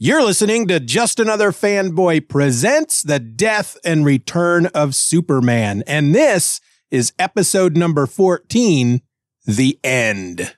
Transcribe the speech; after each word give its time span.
You're 0.00 0.22
listening 0.22 0.68
to 0.68 0.78
Just 0.78 1.18
Another 1.18 1.50
Fanboy 1.50 2.28
Presents 2.28 3.02
The 3.02 3.18
Death 3.18 3.76
and 3.84 4.04
Return 4.04 4.66
of 4.66 4.94
Superman. 4.94 5.82
And 5.88 6.14
this 6.14 6.60
is 6.88 7.12
episode 7.18 7.76
number 7.76 8.06
14 8.06 9.02
The 9.44 9.80
End. 9.82 10.54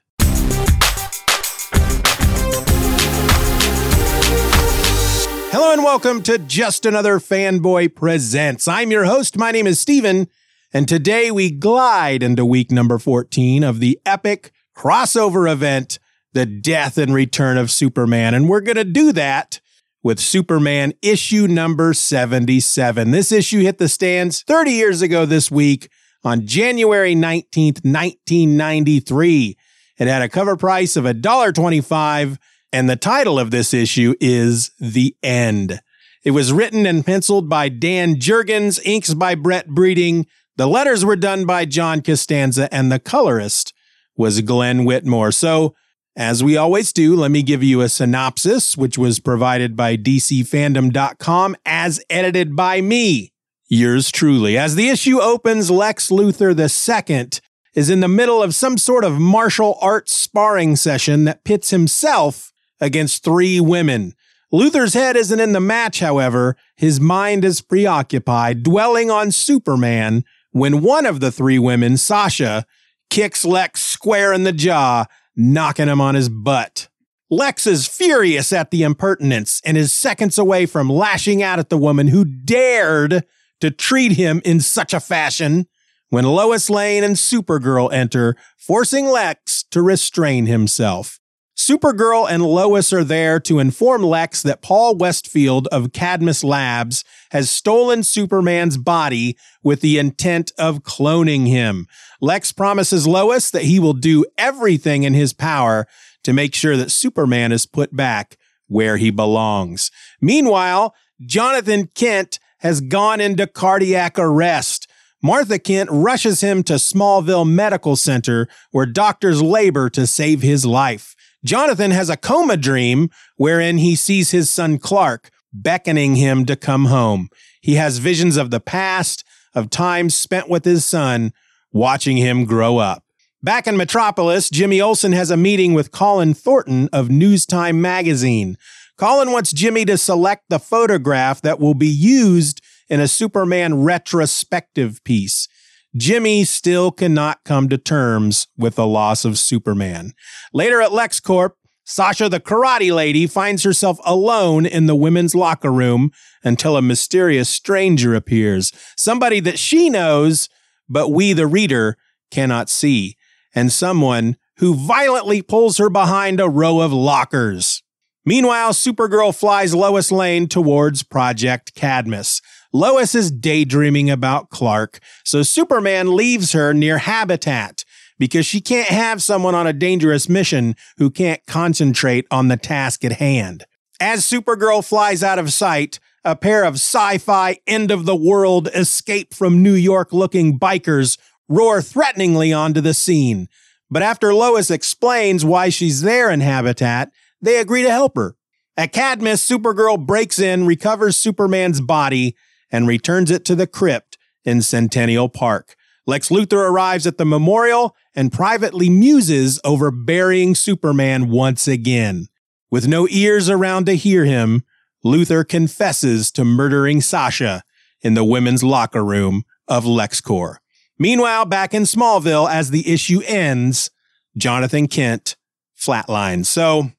Hello 5.48 5.72
and 5.72 5.84
welcome 5.84 6.22
to 6.24 6.36
Just 6.36 6.84
Another 6.84 7.18
Fanboy 7.18 7.94
Presents. 7.94 8.68
I'm 8.68 8.90
your 8.90 9.06
host. 9.06 9.38
My 9.38 9.52
name 9.52 9.66
is 9.66 9.80
Steven. 9.80 10.28
And 10.70 10.86
today 10.86 11.30
we 11.30 11.50
glide 11.50 12.22
into 12.22 12.44
week 12.44 12.70
number 12.70 12.98
14 12.98 13.64
of 13.64 13.80
the 13.80 13.98
epic 14.04 14.52
crossover 14.76 15.50
event 15.50 15.98
the 16.32 16.46
death 16.46 16.98
and 16.98 17.14
return 17.14 17.56
of 17.58 17.70
Superman. 17.70 18.34
And 18.34 18.48
we're 18.48 18.60
going 18.60 18.76
to 18.76 18.84
do 18.84 19.12
that 19.12 19.60
with 20.02 20.18
Superman 20.18 20.92
issue 21.02 21.46
number 21.46 21.92
77. 21.92 23.10
This 23.10 23.32
issue 23.32 23.60
hit 23.60 23.78
the 23.78 23.88
stands 23.88 24.42
30 24.42 24.70
years 24.72 25.02
ago 25.02 25.26
this 25.26 25.50
week 25.50 25.90
on 26.24 26.46
January 26.46 27.14
19th, 27.14 27.84
1993. 27.84 29.56
It 29.98 30.08
had 30.08 30.22
a 30.22 30.28
cover 30.28 30.56
price 30.56 30.96
of 30.96 31.04
$1.25, 31.04 32.38
and 32.72 32.88
the 32.88 32.96
title 32.96 33.38
of 33.38 33.50
this 33.50 33.74
issue 33.74 34.14
is 34.20 34.70
The 34.78 35.14
End. 35.22 35.80
It 36.24 36.30
was 36.30 36.52
written 36.52 36.86
and 36.86 37.04
penciled 37.04 37.48
by 37.48 37.68
Dan 37.68 38.16
Jurgens, 38.16 38.80
inks 38.84 39.14
by 39.14 39.34
Brett 39.34 39.68
Breeding. 39.68 40.26
The 40.56 40.66
letters 40.66 41.04
were 41.04 41.16
done 41.16 41.44
by 41.46 41.64
John 41.64 42.02
Costanza, 42.02 42.72
and 42.72 42.90
the 42.90 42.98
colorist 42.98 43.72
was 44.16 44.40
Glenn 44.42 44.84
Whitmore. 44.84 45.32
So 45.32 45.74
as 46.16 46.42
we 46.42 46.56
always 46.56 46.92
do, 46.92 47.14
let 47.14 47.30
me 47.30 47.42
give 47.42 47.62
you 47.62 47.80
a 47.80 47.88
synopsis, 47.88 48.76
which 48.76 48.98
was 48.98 49.20
provided 49.20 49.76
by 49.76 49.96
DCFandom.com 49.96 51.56
as 51.64 52.02
edited 52.10 52.56
by 52.56 52.80
me, 52.80 53.32
yours 53.68 54.10
truly. 54.10 54.58
As 54.58 54.74
the 54.74 54.88
issue 54.88 55.20
opens, 55.20 55.70
Lex 55.70 56.10
Luthor 56.10 56.50
II 56.58 57.40
is 57.74 57.88
in 57.88 58.00
the 58.00 58.08
middle 58.08 58.42
of 58.42 58.54
some 58.54 58.76
sort 58.76 59.04
of 59.04 59.20
martial 59.20 59.78
arts 59.80 60.16
sparring 60.16 60.74
session 60.74 61.24
that 61.24 61.44
pits 61.44 61.70
himself 61.70 62.52
against 62.80 63.22
three 63.22 63.60
women. 63.60 64.14
Luthor's 64.52 64.94
head 64.94 65.16
isn't 65.16 65.38
in 65.38 65.52
the 65.52 65.60
match, 65.60 66.00
however. 66.00 66.56
His 66.76 67.00
mind 67.00 67.44
is 67.44 67.60
preoccupied, 67.60 68.64
dwelling 68.64 69.10
on 69.10 69.30
Superman, 69.30 70.24
when 70.50 70.82
one 70.82 71.06
of 71.06 71.20
the 71.20 71.30
three 71.30 71.58
women, 71.58 71.96
Sasha, 71.96 72.66
kicks 73.10 73.44
Lex 73.44 73.80
square 73.80 74.32
in 74.32 74.42
the 74.42 74.52
jaw 74.52 75.04
knocking 75.36 75.88
him 75.88 76.00
on 76.00 76.14
his 76.14 76.28
butt. 76.28 76.88
Lex 77.30 77.66
is 77.66 77.86
furious 77.86 78.52
at 78.52 78.70
the 78.70 78.82
impertinence 78.82 79.62
and 79.64 79.76
is 79.76 79.92
seconds 79.92 80.36
away 80.36 80.66
from 80.66 80.90
lashing 80.90 81.42
out 81.42 81.60
at 81.60 81.68
the 81.68 81.78
woman 81.78 82.08
who 82.08 82.24
dared 82.24 83.24
to 83.60 83.70
treat 83.70 84.12
him 84.12 84.42
in 84.44 84.60
such 84.60 84.92
a 84.92 85.00
fashion 85.00 85.66
when 86.08 86.24
Lois 86.24 86.68
Lane 86.68 87.04
and 87.04 87.14
Supergirl 87.14 87.92
enter, 87.92 88.34
forcing 88.58 89.06
Lex 89.06 89.62
to 89.70 89.80
restrain 89.80 90.46
himself. 90.46 91.20
Supergirl 91.60 92.26
and 92.26 92.42
Lois 92.42 92.90
are 92.90 93.04
there 93.04 93.38
to 93.40 93.58
inform 93.58 94.02
Lex 94.02 94.42
that 94.44 94.62
Paul 94.62 94.96
Westfield 94.96 95.66
of 95.66 95.92
Cadmus 95.92 96.42
Labs 96.42 97.04
has 97.32 97.50
stolen 97.50 98.02
Superman's 98.02 98.78
body 98.78 99.36
with 99.62 99.82
the 99.82 99.98
intent 99.98 100.52
of 100.58 100.84
cloning 100.84 101.46
him. 101.46 101.86
Lex 102.18 102.50
promises 102.50 103.06
Lois 103.06 103.50
that 103.50 103.64
he 103.64 103.78
will 103.78 103.92
do 103.92 104.24
everything 104.38 105.02
in 105.02 105.12
his 105.12 105.34
power 105.34 105.86
to 106.24 106.32
make 106.32 106.54
sure 106.54 106.78
that 106.78 106.90
Superman 106.90 107.52
is 107.52 107.66
put 107.66 107.94
back 107.94 108.38
where 108.68 108.96
he 108.96 109.10
belongs. 109.10 109.90
Meanwhile, 110.18 110.94
Jonathan 111.26 111.90
Kent 111.94 112.38
has 112.60 112.80
gone 112.80 113.20
into 113.20 113.46
cardiac 113.46 114.18
arrest. 114.18 114.90
Martha 115.22 115.58
Kent 115.58 115.90
rushes 115.92 116.40
him 116.40 116.62
to 116.62 116.74
Smallville 116.74 117.46
Medical 117.46 117.96
Center 117.96 118.48
where 118.70 118.86
doctors 118.86 119.42
labor 119.42 119.90
to 119.90 120.06
save 120.06 120.40
his 120.40 120.64
life. 120.64 121.14
Jonathan 121.44 121.90
has 121.90 122.10
a 122.10 122.16
coma 122.16 122.56
dream 122.56 123.10
wherein 123.36 123.78
he 123.78 123.96
sees 123.96 124.30
his 124.30 124.50
son 124.50 124.78
Clark 124.78 125.30
beckoning 125.52 126.16
him 126.16 126.44
to 126.46 126.56
come 126.56 126.86
home. 126.86 127.28
He 127.60 127.74
has 127.74 127.98
visions 127.98 128.36
of 128.36 128.50
the 128.50 128.60
past, 128.60 129.24
of 129.54 129.70
time 129.70 130.10
spent 130.10 130.48
with 130.48 130.64
his 130.64 130.84
son, 130.84 131.32
watching 131.72 132.16
him 132.16 132.44
grow 132.44 132.78
up. 132.78 133.04
Back 133.42 133.66
in 133.66 133.76
Metropolis, 133.76 134.50
Jimmy 134.50 134.80
Olsen 134.80 135.12
has 135.12 135.30
a 135.30 135.36
meeting 135.36 135.72
with 135.72 135.92
Colin 135.92 136.34
Thornton 136.34 136.88
of 136.92 137.08
Newstime 137.08 137.76
magazine. 137.76 138.56
Colin 138.98 139.32
wants 139.32 139.52
Jimmy 139.52 139.86
to 139.86 139.96
select 139.96 140.44
the 140.50 140.58
photograph 140.58 141.40
that 141.40 141.58
will 141.58 141.72
be 141.72 141.88
used 141.88 142.60
in 142.90 143.00
a 143.00 143.08
Superman 143.08 143.82
retrospective 143.82 145.02
piece. 145.04 145.48
Jimmy 145.96 146.44
still 146.44 146.92
cannot 146.92 147.42
come 147.44 147.68
to 147.68 147.78
terms 147.78 148.46
with 148.56 148.76
the 148.76 148.86
loss 148.86 149.24
of 149.24 149.38
Superman. 149.38 150.12
Later 150.52 150.80
at 150.80 150.90
LexCorp, 150.90 151.52
Sasha 151.84 152.28
the 152.28 152.38
karate 152.38 152.94
lady 152.94 153.26
finds 153.26 153.64
herself 153.64 153.98
alone 154.04 154.64
in 154.64 154.86
the 154.86 154.94
women's 154.94 155.34
locker 155.34 155.72
room 155.72 156.12
until 156.44 156.76
a 156.76 156.82
mysterious 156.82 157.48
stranger 157.48 158.14
appears, 158.14 158.72
somebody 158.96 159.40
that 159.40 159.58
she 159.58 159.90
knows, 159.90 160.48
but 160.88 161.08
we, 161.08 161.32
the 161.32 161.48
reader, 161.48 161.96
cannot 162.30 162.70
see, 162.70 163.16
and 163.54 163.72
someone 163.72 164.36
who 164.58 164.74
violently 164.74 165.42
pulls 165.42 165.78
her 165.78 165.90
behind 165.90 166.38
a 166.38 166.48
row 166.48 166.80
of 166.80 166.92
lockers. 166.92 167.82
Meanwhile, 168.24 168.74
Supergirl 168.74 169.34
flies 169.34 169.74
Lois 169.74 170.12
Lane 170.12 170.46
towards 170.46 171.02
Project 171.02 171.74
Cadmus. 171.74 172.40
Lois 172.72 173.14
is 173.14 173.30
daydreaming 173.30 174.10
about 174.10 174.50
Clark, 174.50 175.00
so 175.24 175.42
Superman 175.42 176.14
leaves 176.14 176.52
her 176.52 176.72
near 176.72 176.98
Habitat 176.98 177.84
because 178.18 178.46
she 178.46 178.60
can't 178.60 178.88
have 178.88 179.22
someone 179.22 179.54
on 179.54 179.66
a 179.66 179.72
dangerous 179.72 180.28
mission 180.28 180.76
who 180.98 181.10
can't 181.10 181.44
concentrate 181.46 182.26
on 182.30 182.48
the 182.48 182.56
task 182.56 183.04
at 183.04 183.12
hand. 183.12 183.64
As 183.98 184.24
Supergirl 184.24 184.86
flies 184.86 185.22
out 185.22 185.38
of 185.38 185.52
sight, 185.52 185.98
a 186.24 186.36
pair 186.36 186.64
of 186.64 186.74
sci 186.74 187.18
fi 187.18 187.58
end 187.66 187.90
of 187.90 188.04
the 188.04 188.14
world 188.14 188.68
escape 188.74 189.34
from 189.34 189.62
New 189.62 189.74
York 189.74 190.12
looking 190.12 190.58
bikers 190.58 191.18
roar 191.48 191.82
threateningly 191.82 192.52
onto 192.52 192.80
the 192.80 192.94
scene. 192.94 193.48
But 193.90 194.02
after 194.02 194.32
Lois 194.32 194.70
explains 194.70 195.44
why 195.44 195.70
she's 195.70 196.02
there 196.02 196.30
in 196.30 196.40
Habitat, 196.40 197.10
they 197.42 197.58
agree 197.58 197.82
to 197.82 197.90
help 197.90 198.16
her. 198.16 198.36
At 198.76 198.92
Cadmus, 198.92 199.46
Supergirl 199.46 200.06
breaks 200.06 200.38
in, 200.38 200.66
recovers 200.66 201.16
Superman's 201.16 201.80
body, 201.80 202.36
and 202.70 202.86
returns 202.86 203.30
it 203.30 203.44
to 203.46 203.54
the 203.54 203.66
crypt 203.66 204.18
in 204.44 204.62
Centennial 204.62 205.28
Park. 205.28 205.76
Lex 206.06 206.28
Luthor 206.28 206.68
arrives 206.68 207.06
at 207.06 207.18
the 207.18 207.24
memorial 207.24 207.94
and 208.14 208.32
privately 208.32 208.90
muses 208.90 209.60
over 209.64 209.90
burying 209.90 210.54
Superman 210.54 211.30
once 211.30 211.68
again. 211.68 212.26
With 212.70 212.88
no 212.88 213.06
ears 213.08 213.48
around 213.48 213.86
to 213.86 213.94
hear 213.94 214.24
him, 214.24 214.64
Luthor 215.04 215.46
confesses 215.48 216.30
to 216.32 216.44
murdering 216.44 217.00
Sasha 217.00 217.62
in 218.02 218.14
the 218.14 218.24
women's 218.24 218.62
locker 218.62 219.04
room 219.04 219.44
of 219.68 219.84
LexCorp. 219.84 220.56
Meanwhile, 220.98 221.46
back 221.46 221.72
in 221.72 221.84
Smallville, 221.84 222.50
as 222.50 222.70
the 222.70 222.92
issue 222.92 223.22
ends, 223.26 223.90
Jonathan 224.36 224.86
Kent 224.86 225.36
flatlines. 225.78 226.46
So 226.46 226.90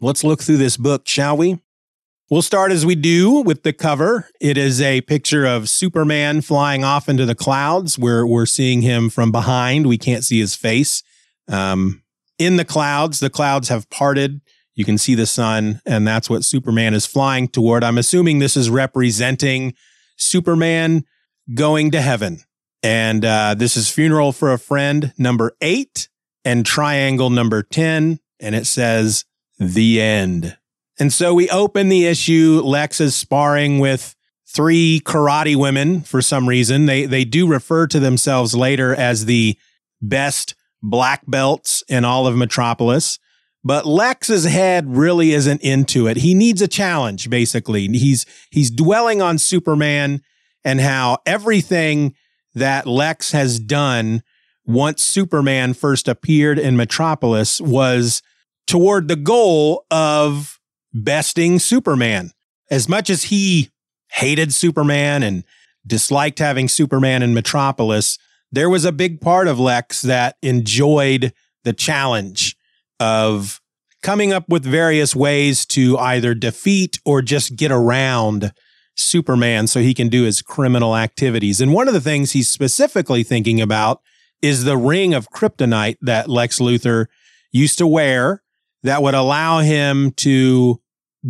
let's 0.00 0.24
look 0.24 0.42
through 0.42 0.58
this 0.58 0.76
book, 0.76 1.08
shall 1.08 1.36
we? 1.36 1.58
We'll 2.30 2.42
start 2.42 2.70
as 2.70 2.86
we 2.86 2.94
do 2.94 3.40
with 3.40 3.64
the 3.64 3.72
cover. 3.72 4.28
It 4.40 4.56
is 4.56 4.80
a 4.80 5.00
picture 5.00 5.44
of 5.44 5.68
Superman 5.68 6.42
flying 6.42 6.84
off 6.84 7.08
into 7.08 7.26
the 7.26 7.34
clouds. 7.34 7.98
We're, 7.98 8.24
we're 8.24 8.46
seeing 8.46 8.82
him 8.82 9.10
from 9.10 9.32
behind. 9.32 9.86
We 9.86 9.98
can't 9.98 10.22
see 10.22 10.38
his 10.38 10.54
face. 10.54 11.02
Um, 11.48 12.04
in 12.38 12.54
the 12.54 12.64
clouds, 12.64 13.18
the 13.18 13.30
clouds 13.30 13.68
have 13.68 13.90
parted. 13.90 14.42
You 14.76 14.84
can 14.84 14.96
see 14.96 15.16
the 15.16 15.26
sun, 15.26 15.80
and 15.84 16.06
that's 16.06 16.30
what 16.30 16.44
Superman 16.44 16.94
is 16.94 17.04
flying 17.04 17.48
toward. 17.48 17.82
I'm 17.82 17.98
assuming 17.98 18.38
this 18.38 18.56
is 18.56 18.70
representing 18.70 19.74
Superman 20.16 21.06
going 21.52 21.90
to 21.90 22.00
heaven. 22.00 22.44
And 22.80 23.24
uh, 23.24 23.56
this 23.58 23.76
is 23.76 23.90
Funeral 23.90 24.30
for 24.30 24.52
a 24.52 24.58
Friend 24.58 25.12
number 25.18 25.56
eight 25.60 26.08
and 26.44 26.64
Triangle 26.64 27.28
number 27.28 27.64
10. 27.64 28.20
And 28.38 28.54
it 28.54 28.68
says, 28.68 29.24
The 29.58 30.00
End. 30.00 30.56
And 31.00 31.12
so 31.12 31.32
we 31.32 31.48
open 31.48 31.88
the 31.88 32.06
issue. 32.06 32.60
Lex 32.62 33.00
is 33.00 33.16
sparring 33.16 33.78
with 33.78 34.14
three 34.46 35.00
karate 35.04 35.56
women 35.56 36.02
for 36.02 36.20
some 36.20 36.48
reason. 36.48 36.86
They 36.86 37.06
they 37.06 37.24
do 37.24 37.46
refer 37.46 37.86
to 37.88 37.98
themselves 37.98 38.54
later 38.54 38.94
as 38.94 39.24
the 39.24 39.58
best 40.02 40.54
black 40.82 41.22
belts 41.26 41.82
in 41.88 42.04
all 42.04 42.26
of 42.26 42.36
Metropolis. 42.36 43.18
But 43.62 43.86
Lex's 43.86 44.44
head 44.44 44.96
really 44.96 45.32
isn't 45.32 45.60
into 45.62 46.06
it. 46.06 46.18
He 46.18 46.34
needs 46.34 46.62
a 46.62 46.68
challenge, 46.68 47.28
basically. 47.28 47.86
He's 47.88 48.26
he's 48.50 48.70
dwelling 48.70 49.22
on 49.22 49.38
Superman 49.38 50.22
and 50.64 50.80
how 50.80 51.18
everything 51.24 52.14
that 52.54 52.86
Lex 52.86 53.32
has 53.32 53.58
done 53.58 54.22
once 54.66 55.02
Superman 55.02 55.74
first 55.74 56.08
appeared 56.08 56.58
in 56.58 56.76
Metropolis 56.76 57.60
was 57.60 58.22
toward 58.66 59.08
the 59.08 59.16
goal 59.16 59.84
of 59.90 60.49
besting 60.92 61.58
Superman. 61.58 62.32
As 62.70 62.88
much 62.88 63.10
as 63.10 63.24
he 63.24 63.70
hated 64.12 64.52
Superman 64.52 65.22
and 65.22 65.44
disliked 65.86 66.38
having 66.38 66.68
Superman 66.68 67.22
in 67.22 67.34
Metropolis, 67.34 68.18
there 68.52 68.70
was 68.70 68.84
a 68.84 68.92
big 68.92 69.20
part 69.20 69.48
of 69.48 69.58
Lex 69.58 70.02
that 70.02 70.36
enjoyed 70.42 71.32
the 71.64 71.72
challenge 71.72 72.56
of 72.98 73.60
coming 74.02 74.32
up 74.32 74.48
with 74.48 74.64
various 74.64 75.14
ways 75.14 75.66
to 75.66 75.98
either 75.98 76.34
defeat 76.34 76.98
or 77.04 77.22
just 77.22 77.56
get 77.56 77.70
around 77.70 78.52
Superman 78.96 79.66
so 79.66 79.80
he 79.80 79.94
can 79.94 80.08
do 80.08 80.24
his 80.24 80.42
criminal 80.42 80.96
activities. 80.96 81.60
And 81.60 81.72
one 81.72 81.88
of 81.88 81.94
the 81.94 82.00
things 82.00 82.32
he's 82.32 82.48
specifically 82.48 83.22
thinking 83.22 83.60
about 83.60 84.00
is 84.42 84.64
the 84.64 84.76
ring 84.76 85.14
of 85.14 85.30
kryptonite 85.30 85.96
that 86.00 86.28
Lex 86.28 86.58
Luthor 86.58 87.06
used 87.52 87.78
to 87.78 87.86
wear 87.86 88.42
that 88.82 89.02
would 89.02 89.14
allow 89.14 89.60
him 89.60 90.12
to 90.12 90.79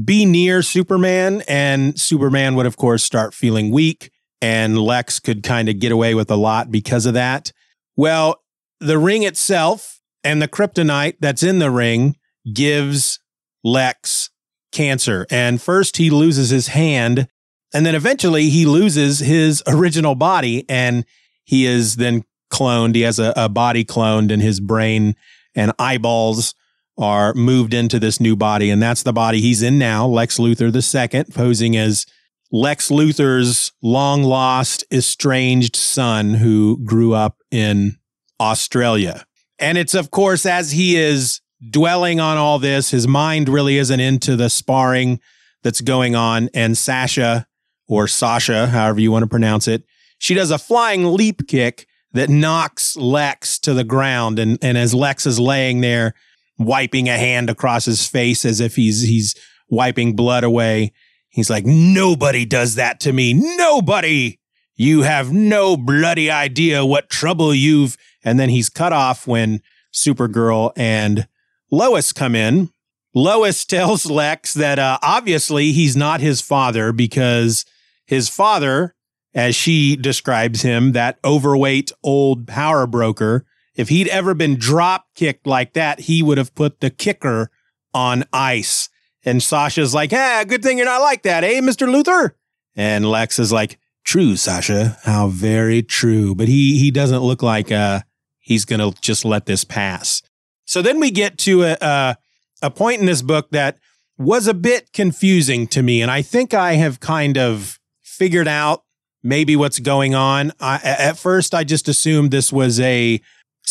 be 0.04 0.24
near 0.24 0.62
Superman. 0.62 1.42
And 1.48 1.98
Superman 1.98 2.54
would, 2.54 2.66
of 2.66 2.76
course, 2.76 3.02
start 3.02 3.34
feeling 3.34 3.70
weak, 3.70 4.10
and 4.40 4.78
Lex 4.78 5.20
could 5.20 5.42
kind 5.42 5.68
of 5.68 5.78
get 5.78 5.92
away 5.92 6.14
with 6.14 6.30
a 6.30 6.36
lot 6.36 6.70
because 6.70 7.06
of 7.06 7.14
that. 7.14 7.52
Well, 7.96 8.42
the 8.80 8.98
ring 8.98 9.22
itself 9.22 10.00
and 10.24 10.40
the 10.40 10.48
kryptonite 10.48 11.16
that's 11.20 11.42
in 11.42 11.58
the 11.58 11.70
ring 11.70 12.16
gives 12.52 13.18
Lex 13.62 14.30
cancer. 14.72 15.26
And 15.30 15.60
first, 15.60 15.96
he 15.96 16.10
loses 16.10 16.50
his 16.50 16.68
hand, 16.68 17.26
and 17.74 17.84
then 17.84 17.94
eventually, 17.94 18.48
he 18.48 18.66
loses 18.66 19.20
his 19.20 19.62
original 19.66 20.14
body, 20.14 20.64
and 20.68 21.04
he 21.44 21.66
is 21.66 21.96
then 21.96 22.24
cloned. 22.52 22.94
He 22.94 23.02
has 23.02 23.18
a, 23.18 23.32
a 23.36 23.48
body 23.48 23.84
cloned, 23.84 24.32
and 24.32 24.42
his 24.42 24.60
brain 24.60 25.14
and 25.54 25.72
eyeballs 25.78 26.54
are 26.98 27.32
moved 27.34 27.74
into 27.74 27.98
this 27.98 28.20
new 28.20 28.36
body. 28.36 28.70
And 28.70 28.82
that's 28.82 29.02
the 29.02 29.12
body 29.12 29.40
he's 29.40 29.62
in 29.62 29.78
now, 29.78 30.06
Lex 30.06 30.38
Luthor 30.38 30.72
II, 30.74 31.24
posing 31.32 31.76
as 31.76 32.06
Lex 32.52 32.90
Luthor's 32.90 33.72
long 33.82 34.22
lost, 34.22 34.84
estranged 34.92 35.76
son 35.76 36.34
who 36.34 36.78
grew 36.84 37.14
up 37.14 37.38
in 37.50 37.96
Australia. 38.40 39.24
And 39.58 39.78
it's, 39.78 39.94
of 39.94 40.10
course, 40.10 40.46
as 40.46 40.72
he 40.72 40.96
is 40.96 41.40
dwelling 41.70 42.18
on 42.18 42.38
all 42.38 42.58
this, 42.58 42.90
his 42.90 43.06
mind 43.06 43.48
really 43.48 43.76
isn't 43.78 44.00
into 44.00 44.36
the 44.36 44.50
sparring 44.50 45.20
that's 45.62 45.80
going 45.80 46.16
on. 46.16 46.48
And 46.54 46.76
Sasha, 46.76 47.46
or 47.86 48.08
Sasha, 48.08 48.68
however 48.68 49.00
you 49.00 49.12
want 49.12 49.22
to 49.22 49.28
pronounce 49.28 49.68
it, 49.68 49.84
she 50.18 50.34
does 50.34 50.50
a 50.50 50.58
flying 50.58 51.04
leap 51.14 51.46
kick 51.46 51.86
that 52.12 52.28
knocks 52.28 52.96
Lex 52.96 53.58
to 53.60 53.74
the 53.74 53.84
ground. 53.84 54.38
And, 54.38 54.58
and 54.62 54.76
as 54.76 54.94
Lex 54.94 55.26
is 55.26 55.38
laying 55.38 55.80
there, 55.80 56.14
wiping 56.60 57.08
a 57.08 57.18
hand 57.18 57.50
across 57.50 57.86
his 57.86 58.06
face 58.06 58.44
as 58.44 58.60
if 58.60 58.76
he's 58.76 59.02
he's 59.02 59.34
wiping 59.68 60.14
blood 60.14 60.44
away, 60.44 60.92
he's 61.28 61.50
like, 61.50 61.64
"Nobody 61.64 62.44
does 62.44 62.76
that 62.76 63.00
to 63.00 63.12
me. 63.12 63.34
Nobody. 63.34 64.38
You 64.76 65.02
have 65.02 65.32
no 65.32 65.76
bloody 65.76 66.30
idea 66.30 66.84
what 66.84 67.10
trouble 67.10 67.54
you've." 67.54 67.96
And 68.22 68.38
then 68.38 68.50
he's 68.50 68.68
cut 68.68 68.92
off 68.92 69.26
when 69.26 69.60
Supergirl 69.92 70.72
and 70.76 71.26
Lois 71.70 72.12
come 72.12 72.36
in. 72.36 72.70
Lois 73.14 73.64
tells 73.64 74.06
Lex 74.06 74.52
that 74.52 74.78
uh, 74.78 74.98
obviously 75.02 75.72
he's 75.72 75.96
not 75.96 76.20
his 76.20 76.40
father 76.40 76.92
because 76.92 77.64
his 78.06 78.28
father 78.28 78.94
as 79.34 79.54
she 79.54 79.96
describes 79.96 80.62
him, 80.62 80.92
that 80.92 81.18
overweight 81.24 81.92
old 82.02 82.46
power 82.46 82.86
broker, 82.86 83.46
if 83.74 83.88
he'd 83.88 84.08
ever 84.08 84.34
been 84.34 84.56
drop 84.56 85.06
kicked 85.14 85.46
like 85.46 85.74
that, 85.74 86.00
he 86.00 86.22
would 86.22 86.38
have 86.38 86.54
put 86.54 86.80
the 86.80 86.90
kicker 86.90 87.50
on 87.94 88.24
ice. 88.32 88.88
And 89.24 89.42
Sasha's 89.42 89.94
like, 89.94 90.12
"Ah, 90.12 90.44
good 90.46 90.62
thing 90.62 90.78
you're 90.78 90.86
not 90.86 91.02
like 91.02 91.22
that, 91.22 91.44
eh, 91.44 91.60
Mr. 91.60 91.86
Luthor? 91.88 92.32
And 92.74 93.08
Lex 93.08 93.38
is 93.38 93.52
like, 93.52 93.78
"True, 94.04 94.36
Sasha. 94.36 94.98
How 95.04 95.28
very 95.28 95.82
true." 95.82 96.34
But 96.34 96.48
he 96.48 96.78
he 96.78 96.90
doesn't 96.90 97.20
look 97.20 97.42
like 97.42 97.70
uh 97.70 98.00
he's 98.38 98.64
gonna 98.64 98.92
just 99.00 99.24
let 99.24 99.46
this 99.46 99.64
pass. 99.64 100.22
So 100.64 100.82
then 100.82 101.00
we 101.00 101.10
get 101.10 101.38
to 101.38 101.64
a 101.64 101.76
a, 101.80 102.16
a 102.62 102.70
point 102.70 103.00
in 103.00 103.06
this 103.06 103.22
book 103.22 103.50
that 103.50 103.78
was 104.16 104.46
a 104.46 104.54
bit 104.54 104.92
confusing 104.92 105.66
to 105.68 105.82
me, 105.82 106.00
and 106.02 106.10
I 106.10 106.22
think 106.22 106.54
I 106.54 106.74
have 106.74 107.00
kind 107.00 107.36
of 107.36 107.78
figured 108.02 108.48
out 108.48 108.84
maybe 109.22 109.56
what's 109.56 109.78
going 109.78 110.14
on. 110.14 110.52
I, 110.60 110.80
at 110.82 111.18
first, 111.18 111.54
I 111.54 111.64
just 111.64 111.88
assumed 111.88 112.30
this 112.30 112.52
was 112.52 112.80
a 112.80 113.20